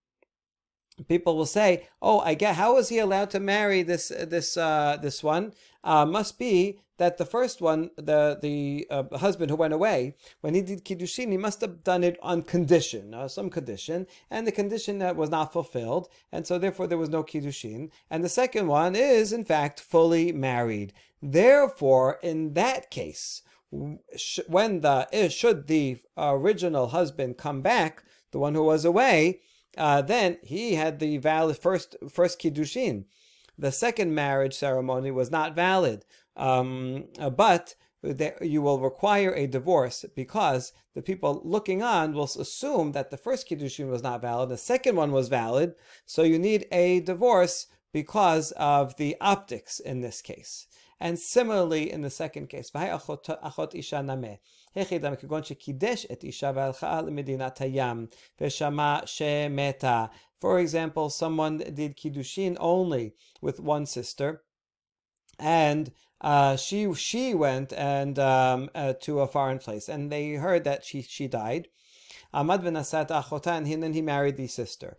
People 1.09 1.37
will 1.37 1.47
say, 1.47 1.89
"Oh, 2.01 2.21
I 2.21 2.35
get. 2.35 2.57
How 2.57 2.75
was 2.75 2.89
he 2.89 2.99
allowed 2.99 3.31
to 3.31 3.41
marry 3.41 3.83
this 3.83 4.09
this 4.09 4.57
uh, 4.57 4.97
this 5.01 5.23
one? 5.23 5.53
Uh, 5.85 6.07
must 6.07 6.39
be 6.39 6.81
that 6.99 7.19
the 7.19 7.27
first 7.27 7.61
one, 7.61 7.91
the 7.97 8.39
the 8.41 8.87
uh, 8.91 9.19
husband 9.19 9.51
who 9.51 9.57
went 9.57 9.75
away, 9.75 10.15
when 10.41 10.55
he 10.55 10.63
did 10.63 10.85
kiddushin, 10.85 11.31
he 11.31 11.37
must 11.37 11.61
have 11.61 11.85
done 11.85 12.03
it 12.03 12.19
on 12.23 12.43
condition, 12.43 13.13
uh, 13.13 13.29
some 13.29 13.51
condition, 13.51 14.07
and 14.31 14.47
the 14.47 14.53
condition 14.53 14.99
that 14.99 15.17
was 15.17 15.31
not 15.31 15.53
fulfilled, 15.53 16.09
and 16.33 16.47
so 16.47 16.59
therefore 16.59 16.87
there 16.87 16.99
was 16.99 17.11
no 17.11 17.23
kiddushin. 17.23 17.91
And 18.11 18.25
the 18.25 18.29
second 18.29 18.67
one 18.67 18.97
is 18.97 19.33
in 19.33 19.45
fact 19.45 19.81
fully 19.81 20.33
married. 20.33 20.93
Therefore, 21.23 22.19
in 22.23 22.55
that 22.55 22.91
case, 22.91 23.43
when 23.71 24.81
the 24.81 25.09
eh, 25.13 25.29
should 25.29 25.67
the 25.67 25.99
original 26.17 26.89
husband 26.89 27.37
come 27.37 27.61
back, 27.61 28.03
the 28.31 28.39
one 28.39 28.55
who 28.55 28.65
was 28.65 28.85
away, 28.85 29.41
uh, 29.77 30.03
then 30.03 30.39
he 30.43 30.75
had 30.75 30.99
the 30.99 31.19
valid 31.19 31.59
first 31.59 31.97
first 32.09 32.41
kiddushin. 32.41 33.05
The 33.59 33.73
second 33.73 34.15
marriage 34.15 34.55
ceremony 34.55 35.11
was 35.11 35.31
not 35.31 35.55
valid. 35.55 36.05
Um, 36.37 37.07
uh, 37.19 37.31
but 37.31 37.75
you 38.41 38.63
will 38.63 38.79
require 38.79 39.33
a 39.35 39.47
divorce 39.47 40.05
because 40.15 40.73
the 40.95 41.03
people 41.03 41.41
looking 41.45 41.83
on 41.83 42.13
will 42.13 42.25
assume 42.25 42.93
that 42.93 43.11
the 43.11 43.17
first 43.17 43.49
kiddushin 43.49 43.91
was 43.91 44.03
not 44.03 44.21
valid, 44.21 44.49
the 44.49 44.57
second 44.57 44.97
one 44.97 45.13
was 45.13 45.29
valid, 45.29 45.75
so 46.05 46.23
you 46.23 46.39
need 46.39 46.67
a 46.71 47.01
divorce 47.01 47.67
because 47.93 48.53
of 48.53 48.97
the 48.97 49.17
optics 49.21 49.81
in 49.81 50.01
this 50.01 50.21
case. 50.21 50.67
And 51.01 51.19
similarly 51.19 51.91
in 51.91 52.03
the 52.03 52.11
second 52.11 52.49
case, 52.49 52.71
For 60.39 60.59
example, 60.59 61.09
someone 61.11 61.57
did 61.59 61.97
kiddushin 61.97 62.57
only 62.61 63.15
with 63.41 63.59
one 63.59 63.87
sister, 63.87 64.43
and 65.39 65.93
uh, 66.21 66.57
she 66.57 66.93
she 66.93 67.33
went 67.35 67.73
and 67.73 68.19
um, 68.19 68.69
uh, 68.75 68.93
to 69.01 69.21
a 69.21 69.27
foreign 69.27 69.59
place, 69.59 69.89
and 69.89 70.13
they 70.13 70.35
heard 70.35 70.65
that 70.65 70.85
she 70.85 71.01
she 71.01 71.27
died. 71.27 71.69
Amad 72.35 72.63
v'nasat 72.63 73.09
achota, 73.09 73.57
and 73.57 73.83
then 73.83 73.95
he 73.95 74.03
married 74.03 74.37
the 74.37 74.47
sister. 74.47 74.99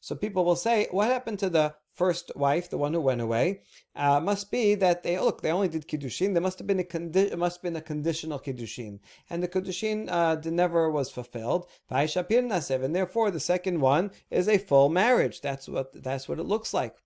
So 0.00 0.16
people 0.16 0.44
will 0.44 0.56
say, 0.56 0.88
what 0.90 1.06
happened 1.08 1.38
to 1.38 1.48
the 1.48 1.74
first 1.94 2.32
wife, 2.36 2.68
the 2.68 2.78
one 2.78 2.92
who 2.92 3.00
went 3.00 3.20
away? 3.20 3.62
Uh, 3.96 4.20
must 4.20 4.50
be 4.50 4.74
that 4.74 5.02
they 5.02 5.18
look, 5.18 5.40
they 5.40 5.50
only 5.50 5.68
did 5.68 5.88
kiddushin. 5.88 6.32
There 6.32 6.42
must 6.42 6.58
have 6.58 6.66
been 6.66 6.80
a 6.80 6.84
condi- 6.84 7.36
must 7.36 7.58
have 7.58 7.62
been 7.62 7.76
a 7.76 7.80
conditional 7.80 8.40
kiddushin, 8.40 9.00
and 9.30 9.42
the 9.42 9.48
kiddushin 9.48 10.08
uh, 10.10 10.36
never 10.50 10.90
was 10.90 11.10
fulfilled. 11.10 11.66
And 11.90 12.94
therefore, 12.96 13.30
the 13.30 13.40
second 13.40 13.80
one 13.80 14.10
is 14.30 14.48
a 14.48 14.58
full 14.58 14.88
marriage. 14.88 15.40
That's 15.40 15.68
what 15.68 16.02
that's 16.02 16.28
what 16.28 16.38
it 16.38 16.44
looks 16.44 16.74
like. 16.74 16.96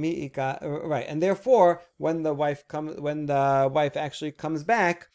Miika. 0.00 0.58
Right, 0.62 1.06
and 1.08 1.22
therefore, 1.22 1.82
when 1.96 2.22
the 2.22 2.34
wife 2.34 2.66
comes, 2.68 3.00
when 3.00 3.26
the 3.26 3.70
wife 3.72 3.96
actually 3.96 4.32
comes 4.32 4.64
back, 4.64 5.08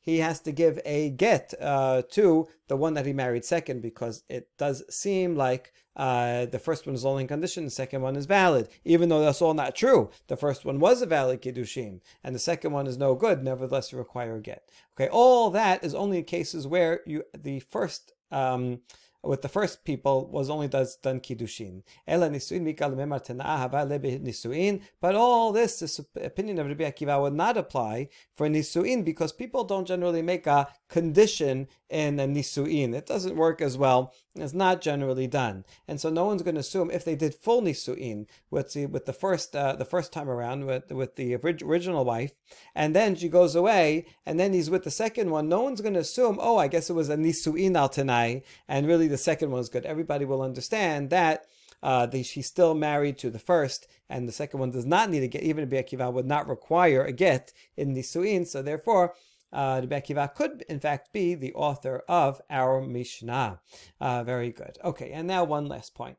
he 0.00 0.18
has 0.18 0.40
to 0.40 0.52
give 0.52 0.80
a 0.84 1.10
get 1.10 1.54
uh, 1.60 2.02
to 2.10 2.48
the 2.68 2.76
one 2.76 2.94
that 2.94 3.06
he 3.06 3.12
married 3.12 3.44
second 3.44 3.80
because 3.80 4.24
it 4.28 4.48
does 4.58 4.82
seem 4.90 5.36
like 5.36 5.72
uh, 5.96 6.46
the 6.46 6.58
first 6.58 6.86
one 6.86 6.94
is 6.94 7.04
only 7.04 7.22
in 7.22 7.28
condition, 7.28 7.64
the 7.64 7.70
second 7.70 8.02
one 8.02 8.16
is 8.16 8.26
valid, 8.26 8.68
even 8.84 9.08
though 9.08 9.20
that's 9.20 9.42
all 9.42 9.54
not 9.54 9.74
true. 9.74 10.10
The 10.28 10.36
first 10.36 10.64
one 10.64 10.78
was 10.78 11.02
a 11.02 11.06
valid 11.06 11.42
kiddushin, 11.42 12.00
and 12.24 12.34
the 12.34 12.38
second 12.38 12.72
one 12.72 12.86
is 12.86 12.96
no 12.96 13.14
good. 13.14 13.42
Nevertheless, 13.42 13.92
you 13.92 13.98
require 13.98 14.36
a 14.36 14.40
get. 14.40 14.68
Okay, 14.96 15.08
all 15.10 15.50
that 15.50 15.84
is 15.84 15.94
only 15.94 16.18
in 16.18 16.24
cases 16.24 16.66
where 16.66 17.00
you 17.06 17.24
the 17.36 17.60
first 17.60 18.12
um, 18.30 18.80
with 19.24 19.42
the 19.42 19.48
first 19.48 19.84
people 19.84 20.26
was 20.26 20.50
only 20.50 20.68
does 20.68 20.96
done 20.96 21.20
kiddushin. 21.20 21.82
Ela 22.06 22.28
nisuin 22.28 22.62
mikal 22.62 22.94
memar 22.94 23.20
nisuin. 24.20 24.82
But 25.00 25.14
all 25.14 25.52
this, 25.52 25.78
this 25.78 26.00
opinion 26.20 26.58
of 26.58 26.66
Rabbi 26.66 26.84
Akiva 26.84 27.20
would 27.20 27.34
not 27.34 27.56
apply 27.56 28.08
for 28.36 28.48
nisuin 28.48 29.04
because 29.04 29.32
people 29.32 29.64
don't 29.64 29.86
generally 29.86 30.22
make 30.22 30.46
a 30.46 30.68
condition 30.88 31.68
in 31.88 32.18
a 32.18 32.26
nisuin. 32.26 32.94
It 32.94 33.06
doesn't 33.06 33.36
work 33.36 33.60
as 33.60 33.78
well. 33.78 34.12
It's 34.34 34.54
not 34.54 34.80
generally 34.80 35.26
done, 35.26 35.66
and 35.86 36.00
so 36.00 36.08
no 36.08 36.24
one's 36.24 36.40
going 36.40 36.54
to 36.54 36.60
assume 36.60 36.90
if 36.90 37.04
they 37.04 37.14
did 37.14 37.34
full 37.34 37.60
nisuin 37.60 38.26
with 38.50 38.72
the 38.72 38.86
with 38.86 39.04
the 39.04 39.12
first 39.12 39.54
uh, 39.54 39.76
the 39.76 39.84
first 39.84 40.10
time 40.10 40.30
around 40.30 40.64
with 40.64 40.90
with 40.90 41.16
the 41.16 41.36
original 41.36 42.02
wife, 42.02 42.32
and 42.74 42.96
then 42.96 43.14
she 43.14 43.28
goes 43.28 43.54
away, 43.54 44.06
and 44.24 44.40
then 44.40 44.54
he's 44.54 44.70
with 44.70 44.84
the 44.84 44.90
second 44.90 45.30
one. 45.30 45.50
No 45.50 45.62
one's 45.62 45.82
going 45.82 45.92
to 45.92 46.00
assume, 46.00 46.38
oh, 46.40 46.56
I 46.56 46.68
guess 46.68 46.88
it 46.88 46.94
was 46.94 47.10
a 47.10 47.16
nisuin 47.16 47.76
al 47.76 47.90
tanai, 47.90 48.42
and 48.66 48.86
really 48.86 49.06
the 49.06 49.18
second 49.18 49.50
one 49.50 49.60
is 49.60 49.68
good. 49.68 49.84
Everybody 49.84 50.24
will 50.24 50.40
understand 50.40 51.10
that. 51.10 51.44
Uh, 51.82 52.06
the, 52.06 52.22
she's 52.22 52.46
still 52.46 52.74
married 52.74 53.18
to 53.18 53.28
the 53.28 53.40
first, 53.40 53.88
and 54.08 54.28
the 54.28 54.32
second 54.32 54.60
one 54.60 54.70
does 54.70 54.86
not 54.86 55.10
need 55.10 55.24
a 55.24 55.28
get. 55.28 55.42
Even 55.42 55.64
a 55.64 55.66
Akiva 55.66 56.12
would 56.12 56.26
not 56.26 56.48
require 56.48 57.04
a 57.04 57.12
get 57.12 57.52
in 57.76 57.94
Nisuin, 57.94 58.46
so 58.46 58.62
therefore 58.62 59.14
uh, 59.52 59.80
Rabbi 59.82 60.00
Akiva 60.00 60.34
could, 60.34 60.64
in 60.68 60.80
fact, 60.80 61.12
be 61.12 61.34
the 61.34 61.52
author 61.54 62.02
of 62.08 62.40
our 62.50 62.80
Mishnah. 62.80 63.60
Uh, 64.00 64.24
very 64.24 64.50
good. 64.50 64.78
Okay, 64.84 65.12
and 65.12 65.26
now 65.26 65.44
one 65.44 65.66
last 65.66 65.94
point. 65.94 66.16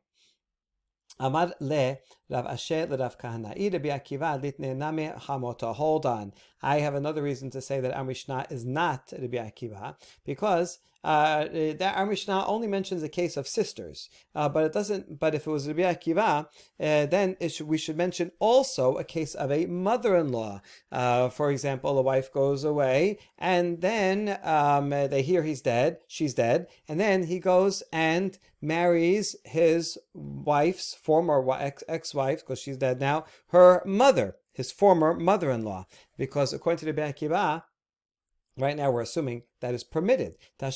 Amar 1.20 1.54
le 1.60 1.98
Rav 2.28 2.46
Ashi 2.46 2.88
le 2.88 2.96
Rav 2.96 3.16
Kahana. 3.18 3.50
Rabbi 3.72 3.88
Akiva 3.88 4.40
litne 4.40 4.76
name 4.76 5.12
hamota. 5.12 5.74
Hold 5.74 6.06
on. 6.06 6.32
I 6.62 6.80
have 6.80 6.94
another 6.94 7.22
reason 7.22 7.50
to 7.50 7.60
say 7.60 7.80
that 7.80 7.94
our 7.94 8.04
Mishnah 8.04 8.46
is 8.50 8.64
not 8.64 9.12
Rabbi 9.12 9.36
Akiva 9.36 9.96
because 10.24 10.78
uh, 11.04 11.44
that 11.52 11.94
our 11.96 12.06
Mishnah 12.06 12.46
only 12.46 12.66
mentions 12.66 13.02
a 13.02 13.08
case 13.08 13.36
of 13.36 13.46
sisters, 13.46 14.08
uh, 14.34 14.48
but 14.48 14.64
it 14.64 14.72
doesn't. 14.72 15.20
But 15.20 15.34
if 15.34 15.46
it 15.46 15.50
was 15.50 15.68
Rabbi 15.68 15.82
Akiva, 15.82 16.46
uh, 16.80 17.06
then 17.06 17.36
should, 17.48 17.68
we 17.68 17.78
should 17.78 17.96
mention 17.96 18.32
also 18.38 18.96
a 18.96 19.04
case 19.04 19.34
of 19.34 19.52
a 19.52 19.66
mother-in-law. 19.66 20.62
Uh, 20.90 21.28
for 21.28 21.50
example, 21.50 21.98
a 21.98 22.02
wife 22.02 22.32
goes 22.32 22.64
away, 22.64 23.18
and 23.38 23.82
then 23.82 24.38
um, 24.42 24.90
they 24.90 25.22
hear 25.22 25.42
he's 25.42 25.60
dead, 25.60 25.98
she's 26.08 26.34
dead, 26.34 26.66
and 26.88 26.98
then 26.98 27.24
he 27.24 27.38
goes 27.38 27.82
and 27.92 28.38
marries 28.62 29.36
his 29.44 29.98
wife's 30.14 30.94
former 30.94 31.44
ex-wife, 31.86 32.40
because 32.40 32.58
she's 32.58 32.78
dead 32.78 32.98
now, 32.98 33.26
her 33.48 33.82
mother, 33.84 34.36
his 34.52 34.72
former 34.72 35.12
mother-in-law, 35.12 35.84
because 36.16 36.54
according 36.54 36.78
to 36.78 36.86
Rabbi 36.86 37.12
Akiva, 37.12 37.64
Right 38.56 38.76
now, 38.76 38.92
we're 38.92 39.00
assuming 39.00 39.42
that 39.60 39.74
is 39.74 39.82
permitted. 39.82 40.36
Rabbi 40.60 40.70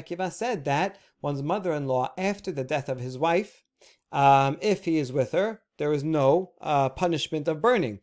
Akiva 0.00 0.32
said 0.32 0.64
that 0.64 0.98
one's 1.20 1.42
mother-in-law, 1.42 2.14
after 2.16 2.50
the 2.50 2.64
death 2.64 2.88
of 2.88 3.00
his 3.00 3.18
wife, 3.18 3.62
um, 4.10 4.56
if 4.62 4.86
he 4.86 4.96
is 4.96 5.12
with 5.12 5.32
her, 5.32 5.60
there 5.76 5.92
is 5.92 6.02
no 6.02 6.52
uh, 6.62 6.88
punishment 6.88 7.46
of 7.46 7.60
burning. 7.60 8.00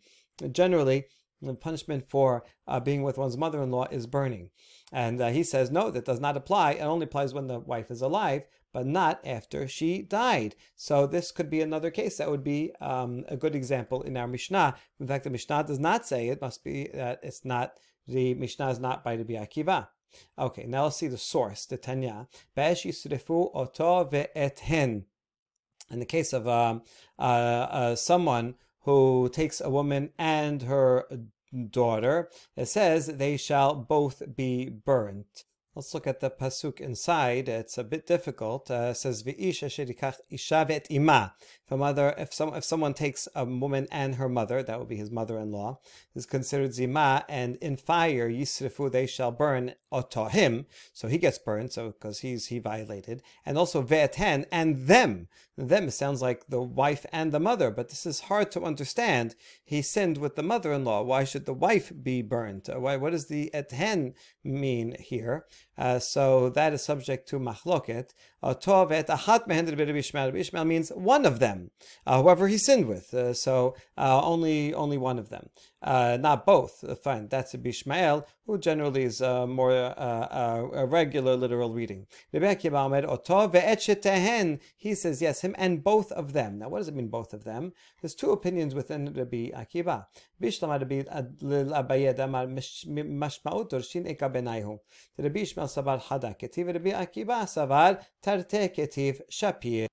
Generally, 0.52 1.06
the 1.42 1.56
punishment 1.56 2.08
for 2.08 2.44
uh, 2.68 2.80
being 2.80 3.02
with 3.02 3.18
one's 3.18 3.38
mother-in-law 3.38 3.88
is 3.90 4.06
burning. 4.06 4.52
And 4.92 5.20
uh, 5.20 5.30
he 5.30 5.44
says, 5.44 5.72
no, 5.72 5.90
that 5.90 6.06
does 6.06 6.20
not 6.20 6.38
apply. 6.38 6.74
It 6.74 6.82
only 6.82 7.06
applies 7.06 7.34
when 7.34 7.48
the 7.48 7.60
wife 7.60 7.90
is 7.90 8.02
alive 8.02 8.44
but 8.74 8.86
not 8.86 9.20
after 9.26 9.68
she 9.68 10.02
died. 10.02 10.56
So 10.76 11.06
this 11.08 11.32
could 11.32 11.50
be 11.50 11.62
another 11.62 11.92
case 11.92 12.18
that 12.18 12.30
would 12.30 12.44
be 12.44 12.74
um, 12.80 13.26
a 13.28 13.38
good 13.38 13.56
example 13.56 14.02
in 14.02 14.18
our 14.18 14.28
Mishnah. 14.28 14.76
In 15.00 15.08
fact, 15.08 15.24
the 15.24 15.30
Mishnah 15.30 15.66
does 15.66 15.80
not 15.80 16.06
say 16.06 16.28
it 16.28 16.42
must 16.42 16.64
be 16.64 16.90
that 16.94 17.20
it's 17.24 17.46
not 17.46 17.74
the 18.08 18.34
Mishnah 18.34 18.70
is 18.70 18.80
not 18.80 19.04
by 19.04 19.16
the 19.16 19.24
Akiva. 19.24 19.88
Okay, 20.38 20.66
now 20.66 20.84
let's 20.84 20.98
see 20.98 21.08
the 21.08 21.18
source, 21.18 21.66
the 21.66 21.78
Tanya. 21.78 22.28
oto 22.58 24.06
ve'ethen. 24.06 25.04
In 25.90 26.00
the 26.00 26.06
case 26.06 26.34
of 26.34 26.48
um, 26.48 26.84
uh, 27.20 27.22
uh, 27.22 27.96
someone 27.96 28.56
who 28.82 29.30
takes 29.32 29.62
a 29.62 29.70
woman 29.70 30.12
and 30.18 30.64
her 30.64 31.06
daughter, 31.70 32.30
it 32.56 32.68
says 32.68 33.08
they 33.08 33.38
shall 33.38 33.76
both 33.76 34.24
be 34.36 34.70
burnt. 34.70 35.46
Let's 35.74 35.94
look 35.94 36.06
at 36.06 36.20
the 36.20 36.30
pasuk 36.30 36.82
inside. 36.82 37.48
It's 37.48 37.78
a 37.78 37.86
bit 37.86 38.06
difficult. 38.06 38.70
Uh, 38.70 38.90
it 38.92 38.98
says 38.98 39.24
v'ish 39.24 39.64
asherikach 39.64 40.18
isha 40.30 40.82
ima. 40.90 41.34
If 41.66 41.72
a 41.72 41.78
mother, 41.78 42.14
if 42.18 42.34
some, 42.34 42.54
if 42.54 42.66
someone 42.66 42.94
takes 42.94 43.30
a 43.34 43.46
woman 43.46 43.88
and 43.90 44.16
her 44.16 44.28
mother, 44.28 44.62
that 44.62 44.80
would 44.80 44.90
be 44.90 44.98
his 44.98 45.12
mother-in-law, 45.12 45.80
is 46.14 46.26
considered 46.26 46.74
zima, 46.74 47.24
and 47.30 47.56
in 47.62 47.78
fire 47.78 48.30
yisrifu 48.30 48.92
they 48.92 49.08
shall 49.08 49.32
burn 49.32 49.76
oto 49.94 50.26
him, 50.26 50.66
so 50.94 51.08
he 51.08 51.18
gets 51.18 51.38
burned, 51.38 51.72
so 51.72 51.88
because 51.88 52.20
he's 52.20 52.48
he 52.48 52.60
violated, 52.60 53.22
and 53.46 53.58
also 53.58 53.82
ve'eten 53.82 54.46
and 54.52 54.88
them. 54.88 55.30
Them 55.58 55.90
sounds 55.90 56.22
like 56.22 56.48
the 56.48 56.62
wife 56.62 57.06
and 57.12 57.32
the 57.32 57.40
mother, 57.40 57.72
but 57.72 57.90
this 57.90 58.06
is 58.06 58.22
hard 58.22 58.52
to 58.52 58.64
understand. 58.64 59.36
He 59.64 59.82
sinned 59.82 60.18
with 60.18 60.36
the 60.36 60.44
mother-in-law. 60.44 61.04
Why 61.04 61.24
should 61.24 61.46
the 61.46 61.54
wife 61.54 61.92
be 62.02 62.22
burned? 62.22 62.70
Uh, 62.70 62.80
why? 62.80 62.98
What 62.98 63.12
does 63.12 63.28
the 63.28 63.52
eten 63.54 64.16
mean 64.44 64.96
here? 65.00 65.46
Uh, 65.82 65.98
so 65.98 66.48
that 66.50 66.74
is 66.74 66.84
subject 66.84 67.28
to 67.28 67.40
machloket. 67.40 68.12
Tov 68.44 68.92
et 68.92 69.08
achat 69.08 69.48
mehen 69.48 69.68
Ishmael. 69.68 70.32
Means 70.66 70.90
one 70.90 71.26
of 71.26 71.40
them, 71.40 71.72
uh, 72.08 72.22
whoever 72.22 72.48
he 72.48 72.58
sinned 72.58 72.88
with. 72.88 73.14
Uh, 73.14 73.34
so 73.34 73.76
uh, 73.98 74.22
only 74.24 74.74
only 74.74 74.98
one 74.98 75.20
of 75.20 75.28
them, 75.30 75.50
uh, 75.82 76.18
not 76.20 76.46
both. 76.46 76.84
Uh, 76.84 76.96
fine, 76.96 77.28
that's 77.28 77.54
Bishmael, 77.56 78.26
who 78.46 78.58
generally 78.58 79.04
is 79.04 79.22
more 79.22 79.72
a 79.72 80.86
regular 80.88 81.36
literal 81.36 81.74
reading. 81.74 82.08
He 82.32 82.40
says 84.96 85.22
yes, 85.22 85.42
him 85.42 85.56
and 85.58 85.84
both 85.84 86.12
of 86.12 86.34
them. 86.34 86.58
Now, 86.60 86.70
what 86.70 86.78
does 86.80 86.88
it 86.88 86.96
mean, 86.96 87.10
both 87.10 87.34
of 87.34 87.44
them? 87.44 87.74
There's 88.02 88.16
two 88.16 88.32
opinions 88.32 88.74
within 88.74 89.14
Rabbi 89.14 89.52
Akiva. 89.52 90.06
Bishlam 90.42 90.70
Rabbi 90.70 91.04
Abayed 91.04 92.20
Amar 92.20 92.48
Mashmaut 92.48 93.70
Dorshin 93.70 94.08
Eka 94.12 94.32
Benaihu. 94.34 94.80
Rabbi 95.18 95.42
Ishmael 95.42 95.68
Savar 95.68 96.02
Hada 96.02 96.34
Ketiv 96.40 96.74
Rabbi 96.74 96.92
Akiva 96.92 97.44
Savar 97.44 98.00
Tarte 98.32 98.74
Ketiv 98.74 99.22
Shapir. 99.30 99.88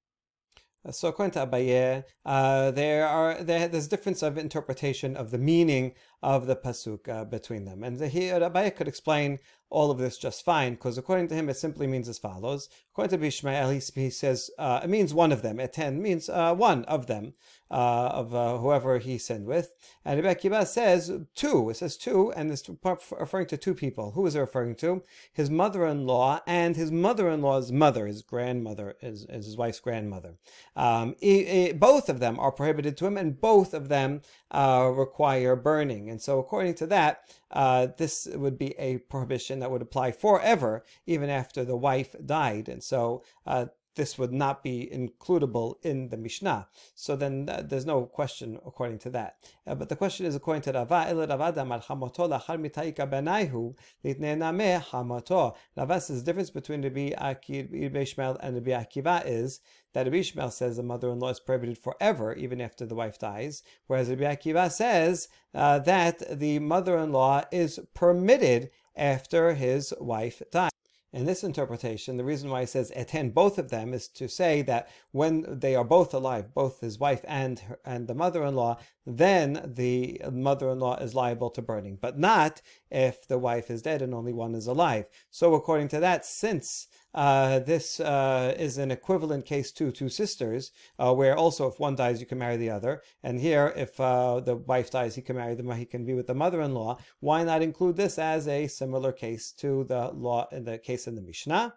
So 0.91 1.09
according 1.09 1.33
to 1.33 1.47
Abaye, 1.47 2.05
uh, 2.25 2.71
there 2.71 3.07
are 3.07 3.43
there, 3.43 3.69
there's 3.69 3.89
difference 3.89 4.23
of 4.23 4.39
interpretation 4.39 5.17
of 5.17 5.31
the 5.31 5.39
meaning 5.39 5.93
of 6.23 6.47
the 6.47 6.57
pasuk 6.57 7.09
uh, 7.09 7.25
between 7.25 7.65
them, 7.65 7.83
and 7.85 8.01
here 8.01 8.41
Abaye 8.41 8.75
could 8.75 8.89
explain 8.89 9.39
all 9.71 9.91
of 9.91 9.99
this 9.99 10.17
just 10.17 10.45
fine, 10.45 10.73
because 10.73 10.97
according 10.97 11.29
to 11.29 11.35
him, 11.35 11.49
it 11.49 11.57
simply 11.57 11.87
means 11.87 12.09
as 12.09 12.19
follows. 12.19 12.71
According 12.91 13.19
to 13.19 13.27
Bishmael, 13.27 13.71
he, 13.71 14.03
he 14.03 14.09
says 14.09 14.51
uh, 14.59 14.81
it 14.83 14.89
means 14.89 15.13
one 15.13 15.31
of 15.31 15.43
them. 15.43 15.61
Eten 15.61 16.01
means 16.01 16.31
uh, 16.31 16.55
one 16.55 16.85
of 16.87 17.07
them, 17.07 17.35
uh, 17.71 18.09
of 18.15 18.35
uh, 18.35 18.57
whoever 18.57 18.99
he 18.99 19.19
sinned 19.19 19.47
with. 19.47 19.75
And 20.07 20.17
Rebbe 20.17 20.35
Akiva 20.35 20.67
says 20.67 21.13
two. 21.35 21.69
It 21.69 21.77
says 21.77 21.99
two, 21.99 22.33
and 22.33 22.51
it's 22.51 22.69
referring 23.13 23.47
to 23.49 23.59
two 23.59 23.75
people. 23.75 24.13
Who 24.13 24.27
is 24.27 24.35
it 24.35 24.41
referring 24.41 24.75
to? 24.77 25.03
His 25.35 25.51
mother-in-law 25.51 26.41
and 26.47 26.75
his 26.75 26.91
mother-in-law's 26.91 27.71
mother, 27.71 28.07
his 28.07 28.23
grandmother, 28.23 28.97
is, 29.03 29.27
is 29.29 29.45
his 29.45 29.57
wife's 29.59 29.81
grandmother. 29.81 30.37
Um, 30.75 31.15
he, 31.21 31.45
he, 31.45 31.73
both 31.73 32.09
of 32.09 32.21
them 32.21 32.41
are 32.41 32.53
prohibited 32.53 32.97
to 32.97 33.07
him, 33.07 33.19
and 33.19 33.39
both 33.39 33.75
of 33.75 33.91
them 33.91 34.23
uh, 34.51 34.91
require 34.95 35.55
burning. 35.55 36.08
And 36.11 36.21
so, 36.21 36.39
according 36.39 36.75
to 36.75 36.87
that, 36.87 37.23
uh, 37.51 37.89
this 37.97 38.27
would 38.33 38.59
be 38.59 38.79
a 38.79 38.99
prohibition 38.99 39.59
that 39.61 39.71
would 39.71 39.83
apply 39.83 40.13
forever, 40.13 40.85
even 41.07 41.31
after 41.31 41.65
the 41.65 41.77
wife 41.77 42.15
died. 42.25 42.69
And 42.69 42.83
so, 42.83 43.23
uh, 43.47 43.67
this 43.99 44.17
would 44.17 44.33
not 44.33 44.63
be 44.63 44.89
includable 44.91 45.75
in 45.83 46.09
the 46.09 46.17
Mishnah. 46.17 46.69
So 46.95 47.17
then 47.17 47.49
uh, 47.49 47.63
there's 47.67 47.85
no 47.85 48.07
question 48.07 48.59
according 48.65 49.01
to 49.01 49.11
that. 49.11 49.37
Uh, 49.67 49.75
but 49.75 49.91
the 49.91 49.97
question 49.97 50.25
is 50.25 50.35
according 50.35 50.63
to 50.63 50.73
Rava, 50.73 51.07
El 51.09 51.27
Ravada 51.27 51.67
mal 51.67 51.81
chamoto 51.81 52.27
lachar 52.27 52.57
mitaika 52.59 53.11
benaihu 53.11 53.75
litnename 54.05 54.83
hamato. 54.83 55.55
Rava 55.77 56.01
says 56.01 56.23
the 56.23 56.25
difference 56.25 56.49
between 56.49 56.83
Rabbi 56.83 57.13
Ishmael 58.01 58.39
and 58.41 58.55
Rabbi 58.55 58.71
Akiva 58.71 59.23
is 59.27 59.61
that 59.93 60.07
Rabbi 60.07 60.19
Ishmael 60.19 60.53
says 60.53 60.77
the 60.77 60.83
mother-in-law 60.83 61.31
is 61.31 61.41
prohibited 61.41 61.77
forever, 61.77 62.33
even 62.35 62.61
after 62.61 62.87
the 62.87 62.95
wife 62.95 63.19
dies, 63.19 63.65
whereas 63.89 64.09
Rabbi 64.09 64.23
Akiva 64.23 64.71
says 64.71 65.29
uh, 65.55 65.81
that 65.81 66.39
the 66.39 66.61
mother-in-law 66.61 67.45
is 67.51 67.81
permitted 67.95 68.71
after 68.95 69.55
his 69.55 69.93
wife 70.01 70.41
dies. 70.53 70.71
In 71.11 71.25
this 71.25 71.43
interpretation, 71.43 72.19
the 72.19 72.25
reason 72.25 72.51
why 72.51 72.61
he 72.61 72.67
says 72.67 72.93
eten 72.95 73.31
both 73.31 73.59
of 73.59 73.71
them 73.71 73.95
is 73.95 74.09
to 74.09 74.29
say 74.29 74.61
that 74.63 74.89
when 75.11 75.59
they 75.59 75.75
are 75.75 75.85
both 75.85 76.13
alive, 76.13 76.53
both 76.53 76.81
his 76.81 76.99
wife 76.99 77.25
and 77.27 77.59
her, 77.61 77.79
and 77.85 78.07
the 78.07 78.15
mother-in-law, 78.15 78.79
then 79.09 79.73
the 79.75 80.21
mother-in-law 80.31 80.99
is 80.99 81.15
liable 81.15 81.49
to 81.49 81.63
burning, 81.63 81.97
but 81.99 82.19
not 82.19 82.61
if 82.91 83.27
the 83.27 83.39
wife 83.39 83.71
is 83.71 83.81
dead 83.81 84.03
and 84.03 84.13
only 84.13 84.35
one 84.35 84.55
is 84.55 84.67
alive. 84.67 85.07
So 85.31 85.55
according 85.55 85.89
to 85.89 86.01
that, 86.01 86.27
since 86.27 86.89
uh, 87.15 87.61
this 87.61 88.01
uh, 88.01 88.55
is 88.59 88.77
an 88.77 88.91
equivalent 88.91 89.47
case 89.47 89.73
to 89.73 89.91
two 89.91 90.11
sisters, 90.11 90.73
uh, 90.99 91.15
where 91.15 91.35
also 91.35 91.67
if 91.69 91.81
one 91.81 91.97
dies, 91.97 92.21
you 92.21 92.27
can 92.27 92.39
marry 92.39 92.59
the 92.59 92.69
other. 92.69 93.03
And 93.23 93.41
here, 93.41 93.73
if 93.77 93.99
uh, 93.99 94.41
the 94.41 94.57
wife 94.57 94.91
dies, 94.91 95.15
he 95.15 95.23
can 95.23 95.37
marry 95.37 95.55
them, 95.55 95.71
he 95.71 95.87
can 95.87 96.05
be 96.05 96.13
with 96.13 96.27
the 96.27 96.35
mother-in-law. 96.35 96.99
Why 97.21 97.45
not 97.45 97.63
include 97.63 97.97
this 97.97 98.19
as 98.19 98.47
a 98.47 98.67
similar 98.67 99.13
case 99.13 99.53
to 99.53 99.85
the 99.85 100.11
law 100.11 100.49
in 100.53 100.65
the 100.65 100.77
case 100.77 101.07
in 101.07 101.15
the 101.15 101.23
Mishnah? 101.23 101.75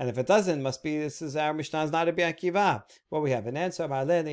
And 0.00 0.08
if 0.08 0.16
it 0.16 0.26
doesn't, 0.26 0.62
must 0.62 0.82
be 0.82 0.96
this 0.96 1.20
is 1.20 1.36
our 1.36 1.52
Mishnah 1.52 1.84
is 1.84 1.92
not 1.92 2.08
a 2.08 2.12
Akiva. 2.14 2.84
Well, 3.10 3.20
we 3.20 3.32
have 3.32 3.46
an 3.46 3.58
answer. 3.58 3.86
It's 3.92 4.30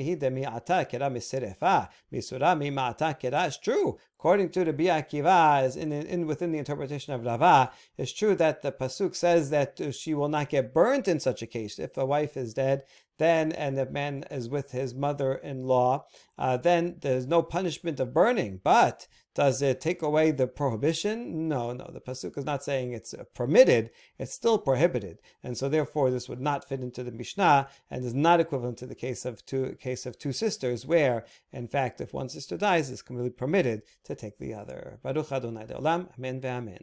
true. 3.57 3.97
According 4.17 4.49
to 4.51 4.63
the 4.63 4.71
Akiva, 4.71 5.65
is 5.65 5.75
in, 5.75 5.91
in 5.91 6.25
within 6.25 6.53
the 6.53 6.57
interpretation 6.57 7.13
of 7.13 7.25
Rava, 7.25 7.73
it's 7.97 8.13
true 8.13 8.33
that 8.35 8.61
the 8.61 8.71
pasuk 8.71 9.13
says 9.13 9.49
that 9.49 9.93
she 9.93 10.13
will 10.13 10.29
not 10.29 10.47
get 10.47 10.73
burnt 10.73 11.09
in 11.09 11.19
such 11.19 11.41
a 11.41 11.45
case. 11.45 11.79
If 11.79 11.97
a 11.97 12.05
wife 12.05 12.37
is 12.37 12.53
dead, 12.53 12.83
then 13.17 13.51
and 13.51 13.77
the 13.77 13.87
man 13.87 14.23
is 14.31 14.47
with 14.47 14.71
his 14.71 14.95
mother-in-law, 14.95 16.05
uh, 16.37 16.55
then 16.55 16.95
there's 17.01 17.27
no 17.27 17.43
punishment 17.43 17.99
of 17.99 18.13
burning. 18.13 18.61
But 18.63 19.07
does 19.37 19.61
it 19.61 19.79
take 19.79 20.01
away 20.01 20.31
the 20.31 20.47
prohibition? 20.47 21.47
No, 21.47 21.71
no. 21.71 21.87
The 21.93 22.01
pasuk 22.01 22.39
is 22.39 22.43
not 22.43 22.63
saying 22.63 22.93
it's 22.93 23.13
uh, 23.13 23.23
permitted; 23.35 23.91
it's 24.17 24.33
still 24.33 24.57
prohibited, 24.57 25.19
and 25.43 25.55
so 25.55 25.69
therefore 25.69 26.09
this 26.09 26.27
would 26.27 26.41
not 26.41 26.67
fit 26.67 26.79
into 26.79 27.03
the 27.03 27.11
Mishnah 27.11 27.67
and 27.91 28.03
is 28.03 28.15
not 28.15 28.39
equivalent 28.39 28.79
to 28.79 28.87
the 28.87 28.95
case 28.95 29.25
of 29.25 29.45
two 29.45 29.77
case 29.79 30.07
of 30.07 30.17
two 30.17 30.31
sisters, 30.31 30.87
where 30.87 31.23
in 31.53 31.67
fact 31.67 32.01
if 32.01 32.15
one 32.15 32.29
sister 32.29 32.57
dies, 32.57 32.89
it's 32.89 33.03
completely 33.03 33.29
permitted 33.29 33.83
to 34.05 34.15
take 34.15 34.39
the 34.39 34.55
other. 34.55 34.97
Baruch 35.03 35.31
Adonai 35.31 35.67
Amen 35.71 36.41
ve'amen. 36.41 36.81